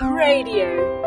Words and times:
Radio. 0.00 1.02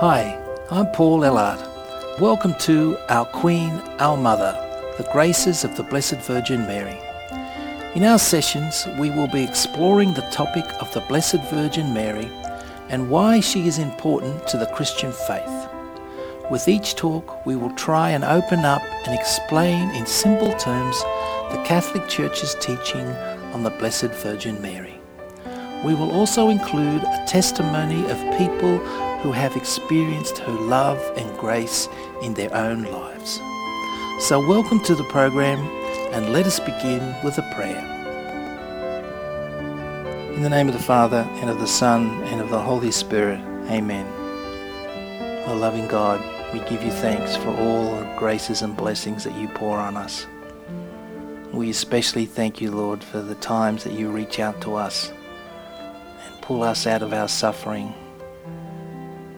Hi, 0.00 0.38
I'm 0.70 0.86
Paul 0.92 1.20
Ellard. 1.20 1.60
Welcome 2.18 2.54
to 2.60 2.96
Our 3.10 3.26
Queen, 3.26 3.70
Our 3.98 4.16
Mother, 4.16 4.52
the 4.96 5.06
Graces 5.12 5.64
of 5.64 5.76
the 5.76 5.82
Blessed 5.82 6.16
Virgin 6.16 6.66
Mary. 6.66 6.98
In 7.94 8.04
our 8.04 8.18
sessions, 8.18 8.86
we 8.98 9.10
will 9.10 9.28
be 9.28 9.44
exploring 9.44 10.14
the 10.14 10.28
topic 10.30 10.64
of 10.80 10.90
the 10.94 11.00
Blessed 11.02 11.42
Virgin 11.50 11.92
Mary 11.92 12.30
and 12.88 13.10
why 13.10 13.40
she 13.40 13.66
is 13.66 13.78
important 13.78 14.46
to 14.48 14.56
the 14.56 14.66
Christian 14.66 15.12
faith. 15.12 15.68
With 16.50 16.68
each 16.68 16.94
talk, 16.94 17.44
we 17.44 17.56
will 17.56 17.74
try 17.74 18.10
and 18.10 18.24
open 18.24 18.64
up 18.64 18.82
and 19.06 19.18
explain 19.18 19.90
in 19.90 20.06
simple 20.06 20.52
terms 20.54 20.98
the 21.50 21.62
Catholic 21.66 22.08
Church's 22.08 22.54
teaching 22.54 23.06
on 23.52 23.62
the 23.62 23.70
Blessed 23.70 24.12
Virgin 24.22 24.60
Mary. 24.62 24.98
We 25.84 25.94
will 25.94 26.10
also 26.10 26.48
include 26.48 27.02
a 27.02 27.24
testimony 27.26 28.02
of 28.10 28.38
people 28.38 28.78
who 29.18 29.32
have 29.32 29.56
experienced 29.56 30.38
her 30.38 30.52
love 30.52 31.00
and 31.16 31.38
grace 31.38 31.88
in 32.22 32.34
their 32.34 32.54
own 32.54 32.84
lives. 32.84 33.40
So, 34.26 34.40
welcome 34.40 34.82
to 34.84 34.94
the 34.94 35.04
program, 35.04 35.60
and 36.12 36.32
let 36.32 36.46
us 36.46 36.58
begin 36.58 37.14
with 37.22 37.38
a 37.38 37.54
prayer. 37.54 37.97
In 40.38 40.44
the 40.44 40.50
name 40.50 40.68
of 40.68 40.74
the 40.74 40.80
Father, 40.80 41.28
and 41.40 41.50
of 41.50 41.58
the 41.58 41.66
Son, 41.66 42.22
and 42.26 42.40
of 42.40 42.48
the 42.48 42.60
Holy 42.60 42.92
Spirit, 42.92 43.40
Amen. 43.72 44.06
O 45.48 45.56
loving 45.56 45.88
God, 45.88 46.22
we 46.52 46.60
give 46.60 46.80
you 46.80 46.92
thanks 46.92 47.34
for 47.34 47.48
all 47.48 47.96
the 47.96 48.14
graces 48.16 48.62
and 48.62 48.76
blessings 48.76 49.24
that 49.24 49.34
you 49.34 49.48
pour 49.48 49.76
on 49.78 49.96
us. 49.96 50.28
We 51.52 51.70
especially 51.70 52.24
thank 52.24 52.60
you, 52.60 52.70
Lord, 52.70 53.02
for 53.02 53.20
the 53.20 53.34
times 53.34 53.82
that 53.82 53.94
you 53.94 54.10
reach 54.10 54.38
out 54.38 54.60
to 54.60 54.76
us 54.76 55.10
and 55.10 56.40
pull 56.40 56.62
us 56.62 56.86
out 56.86 57.02
of 57.02 57.12
our 57.12 57.26
suffering 57.26 57.92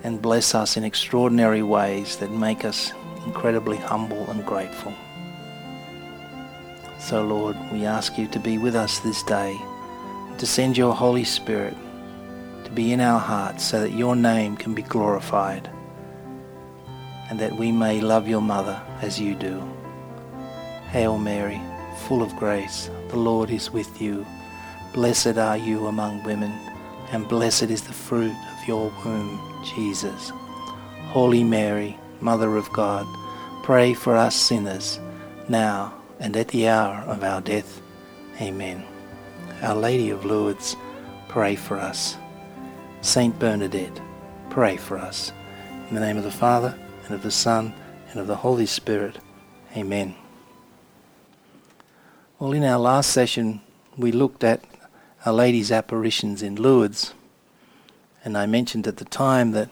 and 0.02 0.20
bless 0.20 0.54
us 0.54 0.76
in 0.76 0.84
extraordinary 0.84 1.62
ways 1.62 2.16
that 2.16 2.30
make 2.30 2.62
us 2.66 2.92
incredibly 3.24 3.78
humble 3.78 4.30
and 4.30 4.44
grateful. 4.44 4.92
So, 6.98 7.24
Lord, 7.24 7.56
we 7.72 7.86
ask 7.86 8.18
you 8.18 8.28
to 8.28 8.38
be 8.38 8.58
with 8.58 8.76
us 8.76 8.98
this 8.98 9.22
day, 9.22 9.58
to 10.40 10.46
send 10.46 10.74
your 10.74 10.94
Holy 10.94 11.22
Spirit 11.22 11.76
to 12.64 12.70
be 12.70 12.94
in 12.94 13.00
our 13.02 13.20
hearts 13.20 13.62
so 13.62 13.78
that 13.78 13.92
your 13.92 14.16
name 14.16 14.56
can 14.56 14.72
be 14.74 14.80
glorified 14.80 15.68
and 17.28 17.38
that 17.38 17.54
we 17.54 17.70
may 17.70 18.00
love 18.00 18.26
your 18.26 18.40
mother 18.40 18.80
as 19.02 19.20
you 19.20 19.34
do. 19.34 19.62
Hail 20.88 21.18
Mary, 21.18 21.60
full 22.08 22.22
of 22.22 22.34
grace, 22.36 22.88
the 23.08 23.18
Lord 23.18 23.50
is 23.50 23.70
with 23.70 24.00
you. 24.00 24.26
Blessed 24.94 25.36
are 25.36 25.58
you 25.58 25.88
among 25.88 26.22
women, 26.22 26.52
and 27.12 27.28
blessed 27.28 27.64
is 27.64 27.82
the 27.82 27.92
fruit 27.92 28.32
of 28.32 28.66
your 28.66 28.90
womb. 29.04 29.38
Jesus. 29.76 30.32
Holy 31.08 31.44
Mary, 31.44 31.98
Mother 32.22 32.56
of 32.56 32.72
God, 32.72 33.06
pray 33.62 33.92
for 33.92 34.16
us 34.16 34.34
sinners, 34.34 34.98
now 35.50 35.92
and 36.18 36.34
at 36.34 36.48
the 36.48 36.66
hour 36.66 37.04
of 37.06 37.22
our 37.22 37.42
death. 37.42 37.82
Amen. 38.40 38.89
Our 39.62 39.76
Lady 39.76 40.08
of 40.08 40.24
Lourdes, 40.24 40.74
pray 41.28 41.54
for 41.54 41.76
us. 41.78 42.16
Saint 43.02 43.38
Bernadette, 43.38 44.00
pray 44.48 44.78
for 44.78 44.96
us. 44.96 45.32
In 45.88 45.94
the 45.94 46.00
name 46.00 46.16
of 46.16 46.24
the 46.24 46.30
Father, 46.30 46.74
and 47.04 47.14
of 47.14 47.22
the 47.22 47.30
Son, 47.30 47.74
and 48.10 48.20
of 48.20 48.26
the 48.26 48.36
Holy 48.36 48.64
Spirit. 48.64 49.18
Amen. 49.76 50.14
Well, 52.38 52.52
in 52.52 52.64
our 52.64 52.78
last 52.78 53.10
session, 53.10 53.60
we 53.98 54.12
looked 54.12 54.42
at 54.42 54.64
Our 55.26 55.34
Lady's 55.34 55.70
apparitions 55.70 56.42
in 56.42 56.56
Lourdes. 56.56 57.12
And 58.24 58.38
I 58.38 58.46
mentioned 58.46 58.86
at 58.86 58.96
the 58.96 59.04
time 59.04 59.50
that 59.50 59.68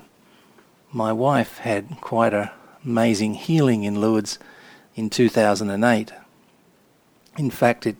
my 0.92 1.14
wife 1.14 1.58
had 1.58 2.02
quite 2.02 2.34
an 2.34 2.50
amazing 2.84 3.34
healing 3.34 3.84
in 3.84 4.02
Lourdes 4.02 4.38
in 4.94 5.08
2008. 5.08 6.12
In 7.38 7.50
fact, 7.50 7.86
it 7.86 7.96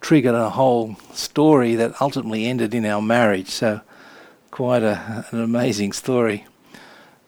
triggered 0.00 0.34
a 0.34 0.50
whole 0.50 0.96
story 1.12 1.74
that 1.74 2.00
ultimately 2.00 2.46
ended 2.46 2.74
in 2.74 2.84
our 2.86 3.02
marriage. 3.02 3.48
So, 3.48 3.80
quite 4.50 4.82
a, 4.82 5.26
an 5.30 5.40
amazing 5.40 5.92
story. 5.92 6.46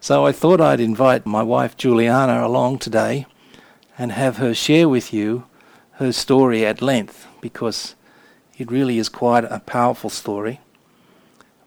So, 0.00 0.26
I 0.26 0.32
thought 0.32 0.60
I'd 0.60 0.80
invite 0.80 1.26
my 1.26 1.42
wife 1.42 1.76
Juliana 1.76 2.46
along 2.46 2.78
today 2.78 3.26
and 3.98 4.12
have 4.12 4.36
her 4.36 4.54
share 4.54 4.88
with 4.88 5.12
you 5.12 5.44
her 5.92 6.12
story 6.12 6.64
at 6.64 6.80
length 6.80 7.26
because 7.40 7.96
it 8.56 8.70
really 8.70 8.98
is 8.98 9.08
quite 9.08 9.44
a 9.44 9.60
powerful 9.60 10.10
story. 10.10 10.60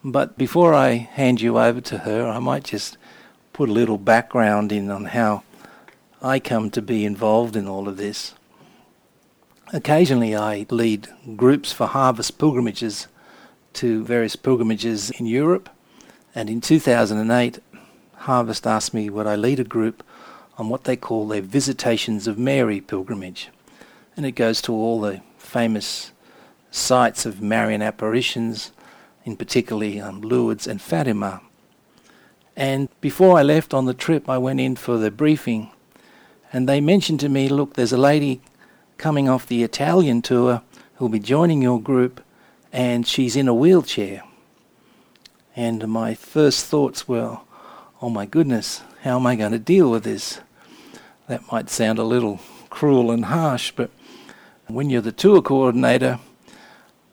But 0.03 0.37
before 0.37 0.73
I 0.73 0.93
hand 0.93 1.41
you 1.41 1.59
over 1.59 1.81
to 1.81 1.99
her, 1.99 2.27
I 2.27 2.39
might 2.39 2.63
just 2.63 2.97
put 3.53 3.69
a 3.69 3.73
little 3.73 3.97
background 3.97 4.71
in 4.71 4.89
on 4.89 5.05
how 5.05 5.43
I 6.21 6.39
come 6.39 6.71
to 6.71 6.81
be 6.81 7.05
involved 7.05 7.55
in 7.55 7.67
all 7.67 7.87
of 7.87 7.97
this. 7.97 8.33
Occasionally, 9.73 10.35
I 10.35 10.65
lead 10.69 11.07
groups 11.37 11.71
for 11.71 11.87
harvest 11.87 12.37
pilgrimages 12.37 13.07
to 13.73 14.03
various 14.03 14.35
pilgrimages 14.35 15.11
in 15.11 15.25
Europe. 15.25 15.69
And 16.35 16.49
in 16.49 16.59
2008, 16.59 17.59
Harvest 18.15 18.67
asked 18.67 18.93
me 18.93 19.09
would 19.09 19.25
I 19.25 19.35
lead 19.35 19.61
a 19.61 19.63
group 19.63 20.03
on 20.57 20.67
what 20.67 20.83
they 20.83 20.97
call 20.97 21.25
their 21.25 21.41
Visitations 21.41 22.27
of 22.27 22.37
Mary 22.37 22.81
pilgrimage. 22.81 23.47
And 24.17 24.25
it 24.25 24.33
goes 24.33 24.61
to 24.63 24.73
all 24.73 24.99
the 24.99 25.21
famous 25.37 26.11
sites 26.69 27.25
of 27.25 27.41
Marian 27.41 27.81
apparitions 27.81 28.73
in 29.23 29.37
particularly 29.37 30.01
um, 30.01 30.21
Lourdes 30.21 30.67
and 30.67 30.81
Fatima. 30.81 31.41
And 32.57 32.89
before 32.99 33.37
I 33.37 33.43
left 33.43 33.73
on 33.73 33.85
the 33.85 33.93
trip, 33.93 34.27
I 34.27 34.37
went 34.37 34.59
in 34.59 34.75
for 34.75 34.97
the 34.97 35.11
briefing, 35.11 35.71
and 36.51 36.67
they 36.67 36.81
mentioned 36.81 37.21
to 37.21 37.29
me, 37.29 37.47
look, 37.47 37.73
there's 37.73 37.93
a 37.93 37.97
lady 37.97 38.41
coming 39.01 39.27
off 39.27 39.47
the 39.47 39.63
Italian 39.63 40.21
tour 40.21 40.61
who'll 40.95 41.09
be 41.09 41.17
joining 41.17 41.59
your 41.59 41.81
group, 41.81 42.23
and 42.71 43.07
she's 43.07 43.35
in 43.35 43.47
a 43.47 43.53
wheelchair. 43.53 44.21
And 45.55 45.87
my 45.87 46.13
first 46.13 46.67
thoughts 46.67 47.07
were, 47.07 47.39
oh 47.99 48.09
my 48.11 48.27
goodness, 48.27 48.83
how 49.01 49.15
am 49.15 49.25
I 49.25 49.35
going 49.35 49.53
to 49.53 49.59
deal 49.59 49.89
with 49.89 50.03
this? 50.03 50.39
That 51.27 51.51
might 51.51 51.71
sound 51.71 51.97
a 51.97 52.03
little 52.03 52.41
cruel 52.69 53.09
and 53.09 53.25
harsh, 53.25 53.71
but 53.75 53.89
when 54.67 54.91
you're 54.91 55.01
the 55.01 55.11
tour 55.11 55.41
coordinator, 55.41 56.19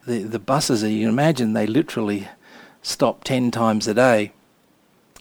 the, 0.06 0.24
the 0.24 0.38
buses, 0.38 0.82
you 0.82 1.00
can 1.00 1.08
imagine, 1.08 1.54
they 1.54 1.66
literally 1.66 2.28
stop 2.82 3.24
10 3.24 3.50
times 3.50 3.88
a 3.88 3.94
day. 3.94 4.32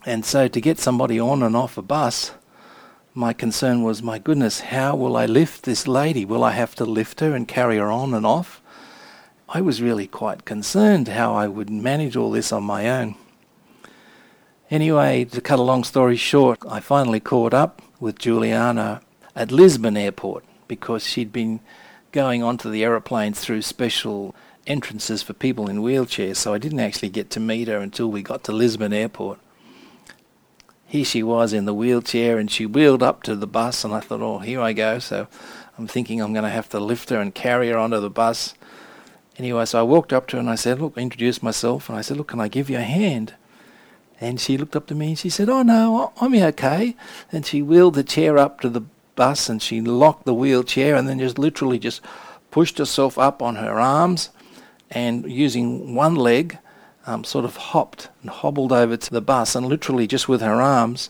And 0.06 0.26
so 0.26 0.50
to 0.50 0.60
get 0.60 0.80
somebody 0.80 1.18
on 1.18 1.44
and 1.44 1.56
off 1.56 1.78
a 1.78 1.82
bus, 1.82 2.32
my 3.18 3.34
concern 3.34 3.82
was, 3.82 4.04
my 4.04 4.20
goodness, 4.20 4.60
how 4.60 4.96
will 4.96 5.18
I 5.18 5.26
lift 5.26 5.64
this 5.64 5.88
lady? 5.88 6.24
Will 6.24 6.44
I 6.44 6.52
have 6.52 6.76
to 6.76 6.86
lift 6.86 7.20
her 7.20 7.36
and 7.36 7.48
carry 7.48 7.78
her 7.78 7.90
on 7.90 8.14
and 8.14 8.28
off? 8.28 8.62
I 9.50 9.60
was 9.60 9.82
really 9.82 10.06
quite 10.06 10.46
concerned 10.46 11.08
how 11.08 11.34
I 11.34 11.48
would 11.48 11.68
manage 11.68 12.16
all 12.16 12.30
this 12.30 12.52
on 12.52 12.64
my 12.64 12.88
own. 12.88 13.16
Anyway, 14.70 15.26
to 15.26 15.42
cut 15.42 15.58
a 15.58 15.64
long 15.64 15.84
story 15.84 16.16
short, 16.16 16.60
I 16.70 16.80
finally 16.80 17.20
caught 17.20 17.56
up 17.56 17.82
with 18.00 18.20
Juliana 18.20 19.02
at 19.36 19.52
Lisbon 19.52 19.98
airport 19.98 20.46
because 20.68 21.04
she'd 21.04 21.34
been 21.34 21.60
going 22.12 22.44
onto 22.44 22.70
the 22.70 22.84
aeroplanes 22.84 23.40
through 23.40 23.64
special 23.64 24.36
entrances 24.68 25.24
for 25.24 25.34
people 25.34 25.68
in 25.68 25.78
wheelchairs, 25.82 26.36
so 26.36 26.54
I 26.54 26.60
didn't 26.60 26.82
actually 26.82 27.10
get 27.10 27.32
to 27.32 27.40
meet 27.40 27.68
her 27.68 27.80
until 27.80 28.12
we 28.12 28.22
got 28.22 28.44
to 28.44 28.52
Lisbon 28.52 28.94
airport. 28.94 29.40
Here 30.88 31.06
she 31.06 31.22
was 31.22 31.54
in 31.54 31.66
the 31.66 31.74
wheelchair, 31.74 32.38
and 32.38 32.50
she 32.50 32.66
wheeled 32.66 33.04
up 33.04 33.22
to 33.24 33.36
the 33.36 33.46
bus, 33.46 33.84
and 33.84 33.94
I 33.94 34.00
thought, 34.00 34.22
oh, 34.22 34.40
here 34.40 34.62
I 34.62 34.74
go. 34.74 35.00
So 35.00 35.28
I'm 35.78 35.88
thinking 35.88 36.22
I'm 36.22 36.34
going 36.34 36.44
to 36.44 36.50
have 36.50 36.70
to 36.70 36.80
lift 36.80 37.10
her 37.10 37.20
and 37.20 37.36
carry 37.36 37.70
her 37.70 37.78
onto 37.78 38.00
the 38.00 38.10
bus. 38.10 38.54
Anyway, 39.38 39.66
so 39.66 39.80
I 39.80 39.84
walked 39.84 40.14
up 40.14 40.28
to 40.28 40.38
her 40.38 40.40
and 40.40 40.50
I 40.50 40.56
said, 40.56 40.82
look, 40.82 40.94
I 40.98 41.02
introduced 41.02 41.44
myself, 41.44 41.90
and 41.90 41.98
I 41.98 42.02
said, 42.02 42.18
look, 42.18 42.30
can 42.30 42.40
I 42.40 42.48
give 42.48 42.70
you 42.70 42.78
a 42.78 42.82
hand? 42.82 43.36
And 44.20 44.40
she 44.40 44.58
looked 44.58 44.76
up 44.76 44.88
to 44.88 44.96
me 44.96 45.10
and 45.10 45.20
she 45.20 45.30
said, 45.30 45.50
oh, 45.50 45.62
no, 45.62 46.12
I'm 46.20 46.34
okay. 46.34 46.96
And 47.32 47.46
she 47.46 47.62
wheeled 47.62 47.94
the 47.94 48.04
chair 48.04 48.38
up 48.38 48.62
to 48.62 48.70
the 48.70 48.82
bus 49.16 49.50
and 49.50 49.62
she 49.62 49.82
locked 49.82 50.26
the 50.26 50.34
wheelchair 50.34 50.96
and 50.96 51.08
then 51.08 51.20
just 51.20 51.38
literally 51.38 51.78
just 51.78 52.02
pushed 52.50 52.80
herself 52.80 53.20
up 53.20 53.42
on 53.42 53.58
her 53.58 53.80
arms 53.80 54.30
and 54.90 55.32
using 55.32 55.94
one 55.94 56.16
leg, 56.16 56.58
um, 57.08 57.24
sort 57.24 57.46
of 57.46 57.56
hopped 57.56 58.10
and 58.22 58.30
hobbled 58.30 58.72
over 58.72 58.98
to 58.98 59.10
the 59.10 59.22
bus 59.22 59.56
and 59.56 59.66
literally 59.66 60.06
just 60.06 60.30
with 60.30 60.42
her 60.42 60.62
arms 60.62 61.10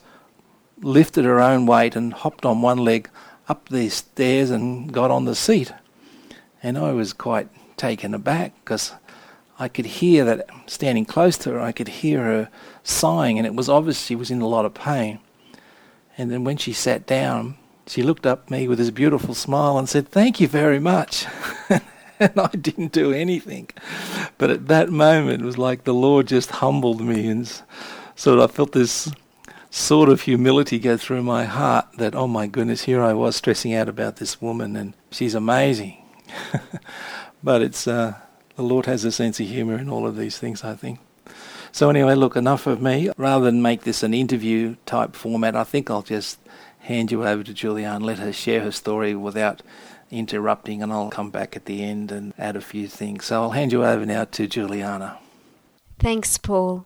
lifted 0.82 1.26
her 1.26 1.42
own 1.42 1.66
weight 1.66 1.96
and 1.96 2.14
hopped 2.14 2.46
on 2.46 2.62
one 2.62 2.78
leg 2.78 3.10
up 3.50 3.70
the 3.70 3.90
stairs 3.90 4.52
and 4.52 4.94
got 4.94 5.12
on 5.12 5.26
the 5.26 5.36
seat. 5.36 5.74
And 6.62 6.78
I 6.78 6.92
was 6.92 7.14
quite 7.14 7.50
taken 7.78 8.14
aback 8.14 8.54
because 8.64 8.94
I 9.60 9.68
could 9.68 9.86
hear 9.86 10.24
that 10.26 10.48
standing 10.68 11.06
close 11.06 11.38
to 11.40 11.52
her, 11.52 11.60
I 11.60 11.72
could 11.72 11.88
hear 11.88 12.24
her 12.24 12.50
sighing, 12.84 13.38
and 13.40 13.48
it 13.48 13.56
was 13.56 13.70
obvious 13.70 14.06
she 14.06 14.16
was 14.16 14.30
in 14.30 14.42
a 14.42 14.48
lot 14.48 14.66
of 14.66 14.74
pain. 14.74 15.20
And 16.18 16.32
then 16.32 16.44
when 16.44 16.58
she 16.58 16.74
sat 16.74 17.08
down, 17.08 17.58
she 17.88 18.04
looked 18.04 18.26
up 18.26 18.44
at 18.44 18.52
me 18.52 18.68
with 18.68 18.78
this 18.78 18.92
beautiful 18.92 19.34
smile 19.34 19.78
and 19.78 19.88
said, 19.88 20.10
Thank 20.10 20.40
you 20.40 20.48
very 20.48 20.80
much. 20.80 21.26
and 22.20 22.40
I 22.40 22.48
didn't 22.48 22.92
do 22.92 23.12
anything. 23.12 23.70
But 24.38 24.50
at 24.50 24.68
that 24.68 24.90
moment, 24.90 25.42
it 25.42 25.46
was 25.46 25.58
like 25.58 25.84
the 25.84 25.94
Lord 25.94 26.28
just 26.28 26.52
humbled 26.52 27.02
me, 27.02 27.28
and 27.28 27.50
so 28.16 28.42
I 28.42 28.48
felt 28.48 28.72
this 28.72 29.12
sort 29.70 30.10
of 30.10 30.22
humility 30.22 30.80
go 30.80 30.98
through 30.98 31.24
my 31.24 31.46
heart 31.46 31.86
that, 31.98 32.16
oh 32.16 32.28
my 32.28 32.48
goodness, 32.48 32.84
here 32.84 33.02
I 33.02 33.14
was 33.14 33.36
stressing 33.36 33.74
out 33.74 33.90
about 33.90 34.18
this 34.18 34.42
woman, 34.42 34.76
and 34.76 34.94
she's 35.12 35.36
amazing. 35.36 36.04
but 37.44 37.62
it's 37.62 37.88
uh, 37.88 38.16
the 38.56 38.64
Lord 38.64 38.86
has 38.88 39.06
a 39.06 39.12
sense 39.12 39.40
of 39.40 39.48
humour 39.48 39.78
in 39.78 39.90
all 39.90 40.08
of 40.08 40.18
these 40.18 40.38
things, 40.38 40.64
I 40.64 40.76
think. 40.76 41.00
So 41.72 41.90
anyway, 41.90 42.16
look, 42.16 42.36
enough 42.36 42.66
of 42.66 42.82
me. 42.82 43.12
Rather 43.18 43.46
than 43.46 43.62
make 43.62 43.82
this 43.84 44.02
an 44.02 44.14
interview 44.14 44.76
type 44.86 45.16
format, 45.16 45.56
I 45.56 45.64
think 45.64 45.92
I'll 45.92 46.02
just 46.02 46.40
hand 46.80 47.12
you 47.12 47.26
over 47.26 47.44
to 47.44 47.54
Julianne, 47.54 48.02
let 48.02 48.20
her 48.20 48.34
share 48.34 48.62
her 48.62 48.72
story 48.72 49.14
without 49.14 49.62
interrupting, 50.12 50.82
and 50.82 50.92
I'll 50.92 51.10
come 51.10 51.30
back 51.32 51.56
at 51.56 51.66
the 51.66 51.84
end 51.84 52.12
and 52.12 52.34
add 52.38 52.56
a 52.56 52.62
few 52.62 52.88
things. 52.88 53.26
So 53.26 53.42
I'll 53.42 53.52
hand 53.52 53.72
you 53.72 53.84
over 53.84 54.06
now 54.06 54.26
to 54.26 54.48
Juliana. 54.48 55.20
Thanks, 56.00 56.38
Paul. 56.38 56.86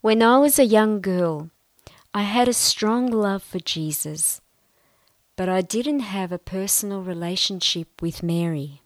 When 0.00 0.22
I 0.22 0.38
was 0.38 0.58
a 0.58 0.64
young 0.64 1.00
girl, 1.00 1.50
I 2.12 2.22
had 2.22 2.48
a 2.48 2.52
strong 2.52 3.06
love 3.10 3.42
for 3.42 3.58
Jesus, 3.58 4.40
but 5.36 5.48
I 5.48 5.60
didn't 5.62 6.00
have 6.00 6.32
a 6.32 6.38
personal 6.38 7.02
relationship 7.02 8.02
with 8.02 8.22
Mary. 8.22 8.82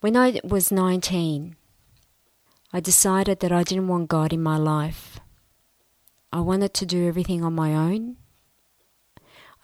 When 0.00 0.16
I 0.16 0.40
was 0.42 0.72
19, 0.72 1.56
I 2.72 2.80
decided 2.80 3.40
that 3.40 3.52
I 3.52 3.62
didn't 3.62 3.88
want 3.88 4.08
God 4.08 4.32
in 4.32 4.42
my 4.42 4.56
life. 4.56 5.20
I 6.32 6.40
wanted 6.40 6.74
to 6.74 6.86
do 6.86 7.06
everything 7.06 7.44
on 7.44 7.54
my 7.54 7.74
own. 7.74 8.16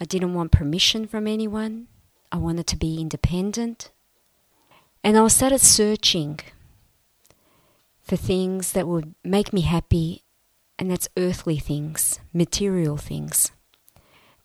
I 0.00 0.04
didn't 0.04 0.34
want 0.34 0.52
permission 0.52 1.06
from 1.06 1.26
anyone. 1.26 1.88
I 2.32 2.36
wanted 2.36 2.66
to 2.68 2.76
be 2.76 3.00
independent. 3.00 3.90
And 5.02 5.16
I 5.16 5.26
started 5.28 5.60
searching 5.60 6.40
for 8.02 8.16
things 8.16 8.72
that 8.72 8.86
would 8.86 9.14
make 9.24 9.52
me 9.52 9.62
happy, 9.62 10.24
and 10.78 10.90
that's 10.90 11.08
earthly 11.16 11.58
things, 11.58 12.20
material 12.32 12.96
things, 12.96 13.52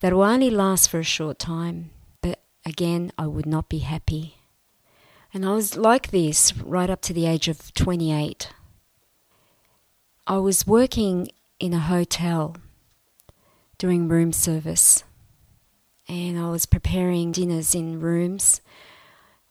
that 0.00 0.12
will 0.12 0.22
only 0.22 0.50
last 0.50 0.88
for 0.88 1.00
a 1.00 1.04
short 1.04 1.38
time, 1.38 1.90
but 2.20 2.40
again, 2.64 3.12
I 3.18 3.26
would 3.26 3.46
not 3.46 3.68
be 3.68 3.78
happy. 3.78 4.36
And 5.34 5.44
I 5.44 5.52
was 5.52 5.76
like 5.76 6.10
this 6.10 6.56
right 6.56 6.88
up 6.88 7.02
to 7.02 7.12
the 7.12 7.26
age 7.26 7.48
of 7.48 7.74
28. 7.74 8.52
I 10.26 10.38
was 10.38 10.66
working 10.66 11.28
in 11.60 11.72
a 11.72 11.78
hotel 11.78 12.56
doing 13.78 14.08
room 14.08 14.32
service 14.32 15.04
and 16.08 16.38
I 16.38 16.50
was 16.50 16.66
preparing 16.66 17.32
dinners 17.32 17.74
in 17.74 18.00
rooms. 18.00 18.60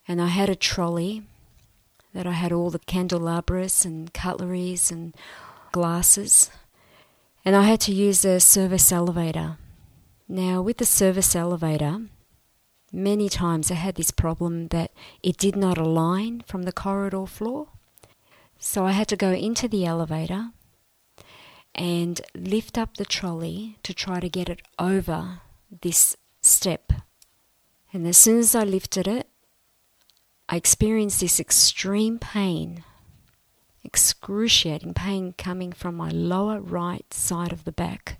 And 0.07 0.21
I 0.21 0.27
had 0.27 0.49
a 0.49 0.55
trolley 0.55 1.23
that 2.13 2.27
I 2.27 2.31
had 2.31 2.51
all 2.51 2.69
the 2.69 2.79
candelabras 2.79 3.85
and 3.85 4.13
cutleries 4.13 4.91
and 4.91 5.13
glasses. 5.71 6.49
And 7.43 7.55
I 7.55 7.63
had 7.63 7.81
to 7.81 7.93
use 7.93 8.23
a 8.23 8.39
service 8.39 8.91
elevator. 8.91 9.57
Now, 10.27 10.61
with 10.61 10.77
the 10.77 10.85
service 10.85 11.35
elevator, 11.35 12.01
many 12.91 13.29
times 13.29 13.69
I 13.69 13.75
had 13.75 13.95
this 13.95 14.11
problem 14.11 14.69
that 14.69 14.91
it 15.21 15.37
did 15.37 15.55
not 15.55 15.77
align 15.77 16.43
from 16.47 16.63
the 16.63 16.71
corridor 16.71 17.25
floor. 17.25 17.67
So 18.57 18.85
I 18.85 18.93
had 18.93 19.07
to 19.09 19.17
go 19.17 19.31
into 19.31 19.67
the 19.67 19.85
elevator 19.85 20.51
and 21.75 22.21
lift 22.33 22.77
up 22.77 22.95
the 22.95 23.05
trolley 23.05 23.77
to 23.83 23.93
try 23.93 24.19
to 24.21 24.29
get 24.29 24.49
it 24.49 24.61
over 24.79 25.41
this 25.81 26.15
step. 26.45 26.93
And 27.91 28.07
as 28.07 28.17
soon 28.17 28.39
as 28.39 28.55
I 28.55 28.63
lifted 28.63 29.07
it, 29.07 29.27
I 30.47 30.57
experienced 30.57 31.21
this 31.21 31.39
extreme 31.39 32.19
pain, 32.19 32.83
excruciating 33.83 34.93
pain 34.93 35.33
coming 35.37 35.71
from 35.71 35.95
my 35.95 36.09
lower 36.09 36.59
right 36.59 37.11
side 37.13 37.51
of 37.51 37.63
the 37.63 37.71
back. 37.71 38.19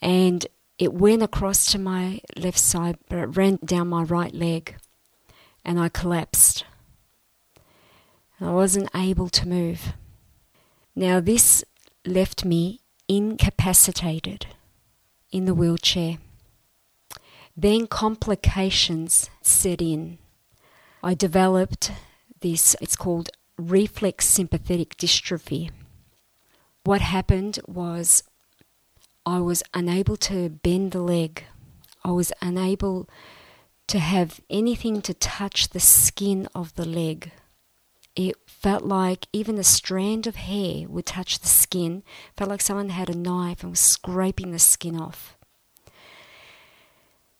And 0.00 0.46
it 0.78 0.94
went 0.94 1.22
across 1.22 1.70
to 1.72 1.78
my 1.78 2.20
left 2.36 2.58
side, 2.58 2.98
but 3.08 3.18
it 3.18 3.36
ran 3.36 3.58
down 3.64 3.88
my 3.88 4.02
right 4.02 4.34
leg, 4.34 4.76
and 5.64 5.78
I 5.78 5.88
collapsed. 5.88 6.64
I 8.40 8.50
wasn't 8.52 8.88
able 8.94 9.28
to 9.28 9.48
move. 9.48 9.92
Now, 10.94 11.20
this 11.20 11.64
left 12.06 12.44
me 12.44 12.80
incapacitated 13.08 14.46
in 15.32 15.44
the 15.44 15.54
wheelchair. 15.54 16.18
Then 17.56 17.86
complications 17.86 19.30
set 19.42 19.82
in. 19.82 20.18
I 21.02 21.14
developed 21.14 21.92
this, 22.40 22.76
it's 22.80 22.96
called 22.96 23.30
reflex 23.58 24.26
sympathetic 24.26 24.96
dystrophy. 24.96 25.70
What 26.84 27.00
happened 27.00 27.58
was 27.66 28.22
I 29.26 29.40
was 29.40 29.62
unable 29.74 30.16
to 30.18 30.48
bend 30.48 30.92
the 30.92 31.02
leg, 31.02 31.44
I 32.04 32.10
was 32.12 32.32
unable 32.40 33.08
to 33.88 33.98
have 33.98 34.40
anything 34.48 35.02
to 35.02 35.12
touch 35.12 35.68
the 35.68 35.80
skin 35.80 36.48
of 36.54 36.74
the 36.76 36.86
leg. 36.86 37.32
It 38.16 38.36
felt 38.46 38.84
like 38.84 39.26
even 39.32 39.58
a 39.58 39.64
strand 39.64 40.26
of 40.26 40.36
hair 40.36 40.88
would 40.88 41.06
touch 41.06 41.38
the 41.38 41.48
skin. 41.48 42.02
Felt 42.36 42.50
like 42.50 42.60
someone 42.60 42.90
had 42.90 43.08
a 43.08 43.16
knife 43.16 43.62
and 43.62 43.70
was 43.70 43.80
scraping 43.80 44.50
the 44.50 44.58
skin 44.58 45.00
off. 45.00 45.36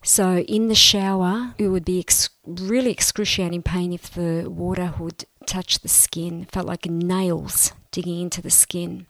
So 0.03 0.39
in 0.39 0.69
the 0.69 0.75
shower, 0.75 1.55
it 1.59 1.69
would 1.69 1.85
be 1.85 2.01
ex- 2.01 2.31
really 2.47 2.91
excruciating 2.91 3.63
pain 3.63 3.93
if 3.93 4.11
the 4.11 4.49
water 4.49 4.95
would 4.99 5.25
touch 5.47 5.81
the 5.81 5.89
skin. 5.89 6.43
It 6.43 6.53
felt 6.53 6.67
like 6.67 6.87
nails 6.87 7.73
digging 7.91 8.21
into 8.21 8.41
the 8.41 8.51
skin. 8.51 9.07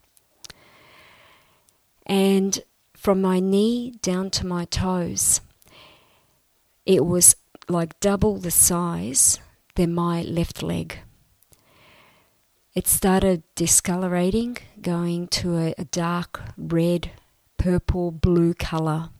And 2.06 2.62
from 2.94 3.20
my 3.20 3.38
knee 3.38 3.94
down 4.02 4.30
to 4.30 4.46
my 4.46 4.64
toes, 4.64 5.40
it 6.84 7.06
was 7.06 7.36
like 7.68 8.00
double 8.00 8.38
the 8.38 8.50
size 8.50 9.38
than 9.76 9.94
my 9.94 10.22
left 10.22 10.62
leg. 10.62 10.98
It 12.72 12.86
started 12.86 13.42
discolorating, 13.56 14.58
going 14.80 15.26
to 15.28 15.56
a, 15.58 15.74
a 15.76 15.84
dark 15.84 16.40
red, 16.56 17.10
purple, 17.56 18.12
blue 18.12 18.54
colour. 18.54 19.10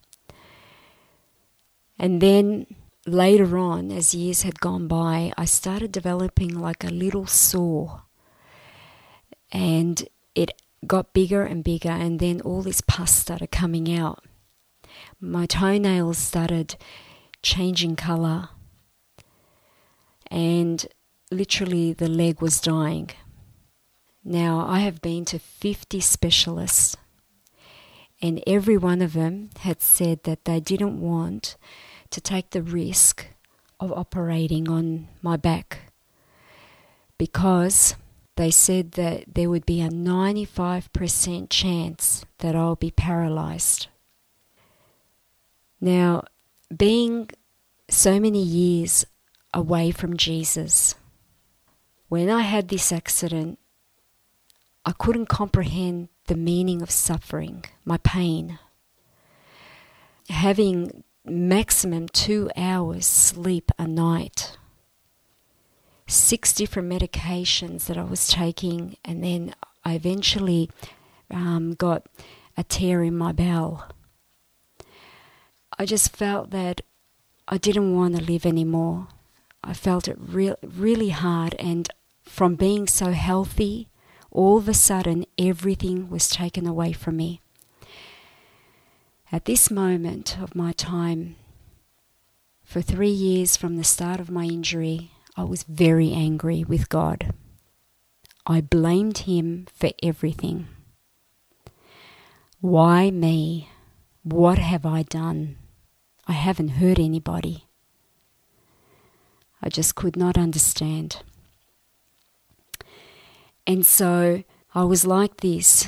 And 1.98 2.20
then 2.20 2.66
later 3.06 3.58
on, 3.58 3.90
as 3.90 4.14
years 4.14 4.42
had 4.42 4.60
gone 4.60 4.86
by, 4.86 5.32
I 5.36 5.46
started 5.46 5.90
developing 5.90 6.58
like 6.58 6.84
a 6.84 6.90
little 6.90 7.26
sore. 7.26 8.02
And 9.50 10.08
it 10.34 10.52
got 10.86 11.12
bigger 11.12 11.42
and 11.42 11.64
bigger, 11.64 11.90
and 11.90 12.20
then 12.20 12.40
all 12.42 12.62
this 12.62 12.80
pus 12.80 13.12
started 13.12 13.50
coming 13.50 13.92
out. 13.92 14.24
My 15.20 15.46
toenails 15.46 16.18
started 16.18 16.76
changing 17.42 17.96
colour, 17.96 18.50
and 20.30 20.86
literally 21.30 21.92
the 21.92 22.08
leg 22.08 22.40
was 22.40 22.60
dying. 22.60 23.10
Now, 24.24 24.66
I 24.66 24.80
have 24.80 25.00
been 25.00 25.24
to 25.26 25.38
50 25.38 26.00
specialists, 26.00 26.96
and 28.20 28.42
every 28.46 28.76
one 28.76 29.00
of 29.00 29.14
them 29.14 29.50
had 29.60 29.80
said 29.80 30.24
that 30.24 30.44
they 30.44 30.60
didn't 30.60 31.00
want 31.00 31.56
to 32.10 32.20
take 32.20 32.50
the 32.50 32.62
risk 32.62 33.26
of 33.78 33.92
operating 33.92 34.68
on 34.68 35.08
my 35.22 35.36
back 35.36 35.92
because 37.16 37.94
they 38.36 38.50
said 38.50 38.92
that 38.92 39.24
there 39.34 39.50
would 39.50 39.66
be 39.66 39.80
a 39.80 39.88
95% 39.90 41.48
chance 41.50 42.24
that 42.38 42.56
I'll 42.56 42.76
be 42.76 42.90
paralyzed. 42.90 43.88
Now, 45.80 46.24
being 46.74 47.30
so 47.88 48.18
many 48.18 48.42
years 48.42 49.04
away 49.52 49.90
from 49.90 50.16
Jesus, 50.16 50.94
when 52.08 52.28
I 52.28 52.42
had 52.42 52.68
this 52.68 52.92
accident, 52.92 53.58
I 54.90 54.92
couldn't 54.98 55.26
comprehend 55.26 56.08
the 56.26 56.34
meaning 56.34 56.82
of 56.82 56.90
suffering, 56.90 57.64
my 57.84 57.98
pain. 57.98 58.58
Having 60.28 61.04
maximum 61.24 62.08
two 62.08 62.50
hours 62.56 63.06
sleep 63.06 63.70
a 63.78 63.86
night, 63.86 64.58
six 66.08 66.52
different 66.52 66.90
medications 66.90 67.84
that 67.84 67.96
I 67.96 68.02
was 68.02 68.26
taking, 68.26 68.96
and 69.04 69.22
then 69.22 69.54
I 69.84 69.94
eventually 69.94 70.68
um, 71.30 71.74
got 71.74 72.06
a 72.56 72.64
tear 72.64 73.04
in 73.04 73.16
my 73.16 73.30
bowel. 73.30 73.84
I 75.78 75.86
just 75.86 76.16
felt 76.16 76.50
that 76.50 76.80
I 77.46 77.58
didn't 77.58 77.94
want 77.94 78.16
to 78.16 78.24
live 78.24 78.44
anymore. 78.44 79.06
I 79.62 79.72
felt 79.72 80.08
it 80.08 80.18
re- 80.18 80.56
really 80.64 81.10
hard, 81.10 81.54
and 81.60 81.88
from 82.24 82.56
being 82.56 82.88
so 82.88 83.12
healthy, 83.12 83.86
all 84.30 84.58
of 84.58 84.68
a 84.68 84.74
sudden 84.74 85.24
everything 85.38 86.08
was 86.08 86.28
taken 86.28 86.66
away 86.66 86.92
from 86.92 87.16
me. 87.16 87.40
At 89.32 89.44
this 89.44 89.70
moment 89.70 90.38
of 90.40 90.54
my 90.54 90.72
time, 90.72 91.36
for 92.64 92.80
three 92.80 93.10
years 93.10 93.56
from 93.56 93.76
the 93.76 93.84
start 93.84 94.20
of 94.20 94.30
my 94.30 94.44
injury, 94.44 95.10
I 95.36 95.44
was 95.44 95.62
very 95.64 96.12
angry 96.12 96.64
with 96.64 96.88
God. 96.88 97.32
I 98.46 98.60
blamed 98.60 99.18
Him 99.18 99.66
for 99.72 99.90
everything. 100.02 100.68
Why 102.60 103.10
me? 103.10 103.68
What 104.22 104.58
have 104.58 104.84
I 104.84 105.02
done? 105.02 105.56
I 106.26 106.32
haven't 106.32 106.80
hurt 106.80 106.98
anybody. 106.98 107.64
I 109.62 109.68
just 109.68 109.94
could 109.94 110.16
not 110.16 110.38
understand. 110.38 111.22
And 113.66 113.84
so 113.86 114.42
I 114.74 114.84
was 114.84 115.06
like 115.06 115.38
this 115.38 115.86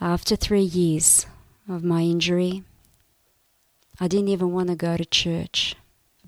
after 0.00 0.36
three 0.36 0.62
years 0.62 1.26
of 1.68 1.84
my 1.84 2.02
injury. 2.02 2.62
I 4.00 4.08
didn't 4.08 4.28
even 4.28 4.52
want 4.52 4.68
to 4.68 4.74
go 4.74 4.96
to 4.96 5.04
church 5.04 5.76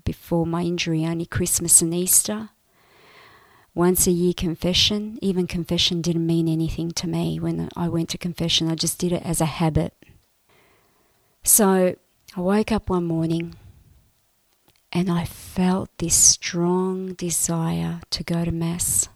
before 0.03 0.45
my 0.45 0.61
injury, 0.61 1.05
only 1.05 1.25
Christmas 1.25 1.81
and 1.81 1.93
Easter. 1.93 2.49
Once 3.73 4.07
a 4.07 4.11
year 4.11 4.33
confession, 4.33 5.19
even 5.21 5.47
confession 5.47 6.01
didn't 6.01 6.25
mean 6.25 6.47
anything 6.47 6.91
to 6.91 7.07
me 7.07 7.39
when 7.39 7.67
I 7.75 7.89
went 7.89 8.09
to 8.09 8.17
confession. 8.17 8.71
I 8.71 8.75
just 8.75 8.99
did 8.99 9.11
it 9.11 9.23
as 9.23 9.41
a 9.41 9.45
habit. 9.45 9.93
So 11.43 11.95
I 12.35 12.39
woke 12.39 12.71
up 12.71 12.89
one 12.89 13.03
morning 13.03 13.55
and 14.93 15.11
I 15.11 15.25
felt 15.25 15.89
this 15.97 16.15
strong 16.15 17.13
desire 17.13 17.99
to 18.11 18.23
go 18.23 18.45
to 18.45 18.51
Mass. 18.51 19.09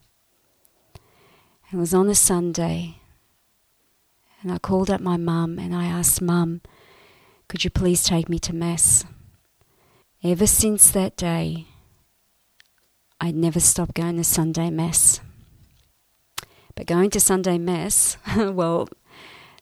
It 1.71 1.75
was 1.75 1.93
on 1.93 2.09
a 2.09 2.15
Sunday, 2.15 2.95
and 4.41 4.51
I 4.51 4.57
called 4.57 4.89
up 4.89 5.01
my 5.01 5.17
mum 5.17 5.59
and 5.59 5.75
I 5.75 5.85
asked, 5.85 6.19
Mum, 6.19 6.61
could 7.47 7.63
you 7.63 7.69
please 7.69 8.03
take 8.03 8.27
me 8.27 8.39
to 8.39 8.55
Mass? 8.55 9.05
Ever 10.23 10.47
since 10.47 10.89
that 10.89 11.15
day, 11.15 11.67
I'd 13.21 13.35
never 13.35 13.59
stopped 13.59 13.93
going 13.93 14.17
to 14.17 14.23
Sunday 14.23 14.71
Mass. 14.71 15.21
But 16.73 16.87
going 16.87 17.11
to 17.11 17.19
Sunday 17.19 17.59
Mass, 17.59 18.17
well, 18.35 18.89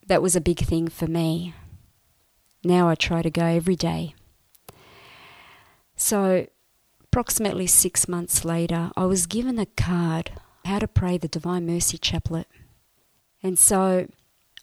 that 0.07 0.21
was 0.21 0.37
a 0.37 0.41
big 0.41 0.59
thing 0.59 0.87
for 0.87 1.07
me. 1.07 1.53
Now 2.63 2.87
I 2.87 2.95
try 2.95 3.21
to 3.21 3.29
go 3.29 3.43
every 3.43 3.75
day. 3.75 4.15
So, 5.97 6.47
approximately 7.03 7.67
six 7.67 8.07
months 8.07 8.45
later, 8.45 8.91
I 8.95 9.03
was 9.03 9.25
given 9.25 9.59
a 9.59 9.65
card 9.65 10.31
how 10.67 10.79
to 10.79 10.87
pray 10.87 11.17
the 11.17 11.27
Divine 11.27 11.65
Mercy 11.65 11.97
Chaplet. 11.97 12.45
And 13.41 13.57
so 13.57 14.07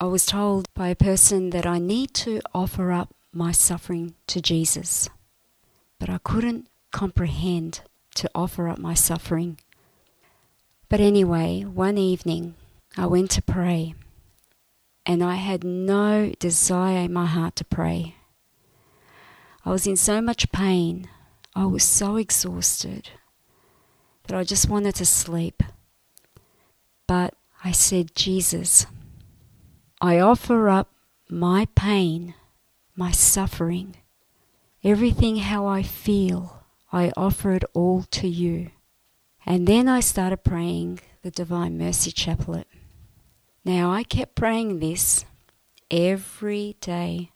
I 0.00 0.04
was 0.04 0.26
told 0.26 0.72
by 0.74 0.88
a 0.88 0.94
person 0.94 1.50
that 1.50 1.66
I 1.66 1.78
need 1.78 2.14
to 2.14 2.40
offer 2.54 2.92
up 2.92 3.14
my 3.32 3.52
suffering 3.52 4.14
to 4.28 4.40
Jesus. 4.40 5.08
But 5.98 6.08
I 6.08 6.18
couldn't 6.22 6.68
comprehend 6.92 7.82
to 8.14 8.30
offer 8.34 8.68
up 8.68 8.78
my 8.78 8.94
suffering. 8.94 9.58
But 10.88 11.00
anyway, 11.00 11.62
one 11.62 11.98
evening 11.98 12.54
I 12.96 13.06
went 13.06 13.30
to 13.32 13.42
pray, 13.42 13.94
and 15.04 15.24
I 15.24 15.34
had 15.34 15.64
no 15.64 16.32
desire 16.38 17.00
in 17.06 17.12
my 17.12 17.26
heart 17.26 17.56
to 17.56 17.64
pray. 17.64 18.14
I 19.64 19.70
was 19.70 19.86
in 19.86 19.96
so 19.96 20.20
much 20.20 20.52
pain 20.52 21.08
I 21.56 21.66
was 21.66 21.84
so 21.84 22.16
exhausted 22.16 23.10
that 24.26 24.36
I 24.36 24.42
just 24.42 24.68
wanted 24.68 24.96
to 24.96 25.06
sleep. 25.06 25.62
But 27.06 27.34
I 27.62 27.72
said, 27.72 28.14
Jesus, 28.14 28.86
I 30.00 30.18
offer 30.18 30.68
up 30.68 30.90
my 31.28 31.66
pain, 31.74 32.34
my 32.96 33.10
suffering, 33.10 33.96
everything 34.82 35.36
how 35.36 35.66
I 35.66 35.82
feel, 35.82 36.64
I 36.92 37.12
offer 37.16 37.52
it 37.52 37.64
all 37.74 38.02
to 38.02 38.28
you. 38.28 38.70
And 39.46 39.66
then 39.66 39.88
I 39.88 40.00
started 40.00 40.44
praying 40.44 41.00
the 41.22 41.30
Divine 41.30 41.76
Mercy 41.76 42.10
Chaplet. 42.10 42.66
Now 43.64 43.90
I 43.92 44.02
kept 44.02 44.34
praying 44.34 44.80
this 44.80 45.24
every 45.90 46.76
day 46.80 47.30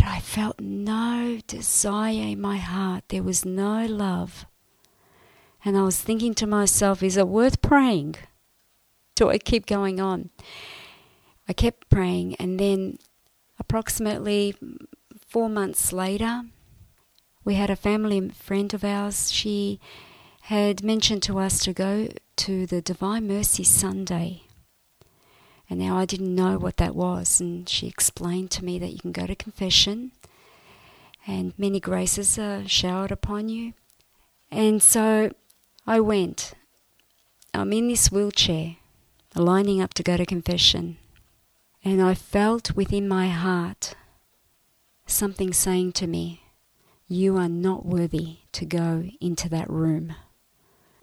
but 0.00 0.08
I 0.08 0.18
felt 0.20 0.60
no 0.60 1.40
desire 1.46 2.22
in 2.22 2.40
my 2.40 2.56
heart. 2.56 3.04
There 3.08 3.22
was 3.22 3.44
no 3.44 3.84
love. 3.84 4.46
And 5.62 5.76
I 5.76 5.82
was 5.82 6.00
thinking 6.00 6.32
to 6.36 6.46
myself, 6.46 7.02
is 7.02 7.18
it 7.18 7.28
worth 7.28 7.60
praying? 7.60 8.16
Do 9.20 9.28
I 9.28 9.36
keep 9.36 9.66
going 9.66 10.00
on? 10.00 10.30
I 11.46 11.52
kept 11.52 11.90
praying, 11.90 12.36
and 12.36 12.58
then 12.58 12.96
approximately 13.58 14.54
four 15.28 15.50
months 15.50 15.92
later, 15.92 16.44
we 17.44 17.56
had 17.56 17.68
a 17.68 17.76
family 17.76 18.30
friend 18.30 18.72
of 18.72 18.82
ours. 18.82 19.30
She 19.30 19.78
had 20.44 20.82
mentioned 20.82 21.22
to 21.24 21.38
us 21.38 21.62
to 21.64 21.74
go 21.74 22.08
to 22.36 22.66
the 22.66 22.80
Divine 22.80 23.28
Mercy 23.28 23.62
Sunday 23.62 24.44
and 25.70 25.78
now 25.78 25.96
I 25.96 26.04
didn't 26.04 26.34
know 26.34 26.58
what 26.58 26.78
that 26.78 26.96
was. 26.96 27.40
And 27.40 27.68
she 27.68 27.86
explained 27.86 28.50
to 28.52 28.64
me 28.64 28.78
that 28.80 28.92
you 28.92 28.98
can 28.98 29.12
go 29.12 29.26
to 29.26 29.36
confession 29.36 30.12
and 31.26 31.54
many 31.56 31.78
graces 31.78 32.38
are 32.38 32.66
showered 32.66 33.12
upon 33.12 33.48
you. 33.48 33.74
And 34.50 34.82
so 34.82 35.30
I 35.86 36.00
went. 36.00 36.54
I'm 37.54 37.72
in 37.72 37.86
this 37.88 38.10
wheelchair, 38.10 38.76
lining 39.34 39.80
up 39.80 39.94
to 39.94 40.02
go 40.02 40.16
to 40.16 40.26
confession. 40.26 40.98
And 41.84 42.02
I 42.02 42.14
felt 42.14 42.76
within 42.76 43.08
my 43.08 43.28
heart 43.28 43.94
something 45.06 45.52
saying 45.52 45.92
to 45.92 46.06
me, 46.06 46.42
You 47.08 47.36
are 47.36 47.48
not 47.48 47.86
worthy 47.86 48.38
to 48.52 48.66
go 48.66 49.04
into 49.20 49.48
that 49.48 49.70
room. 49.70 50.14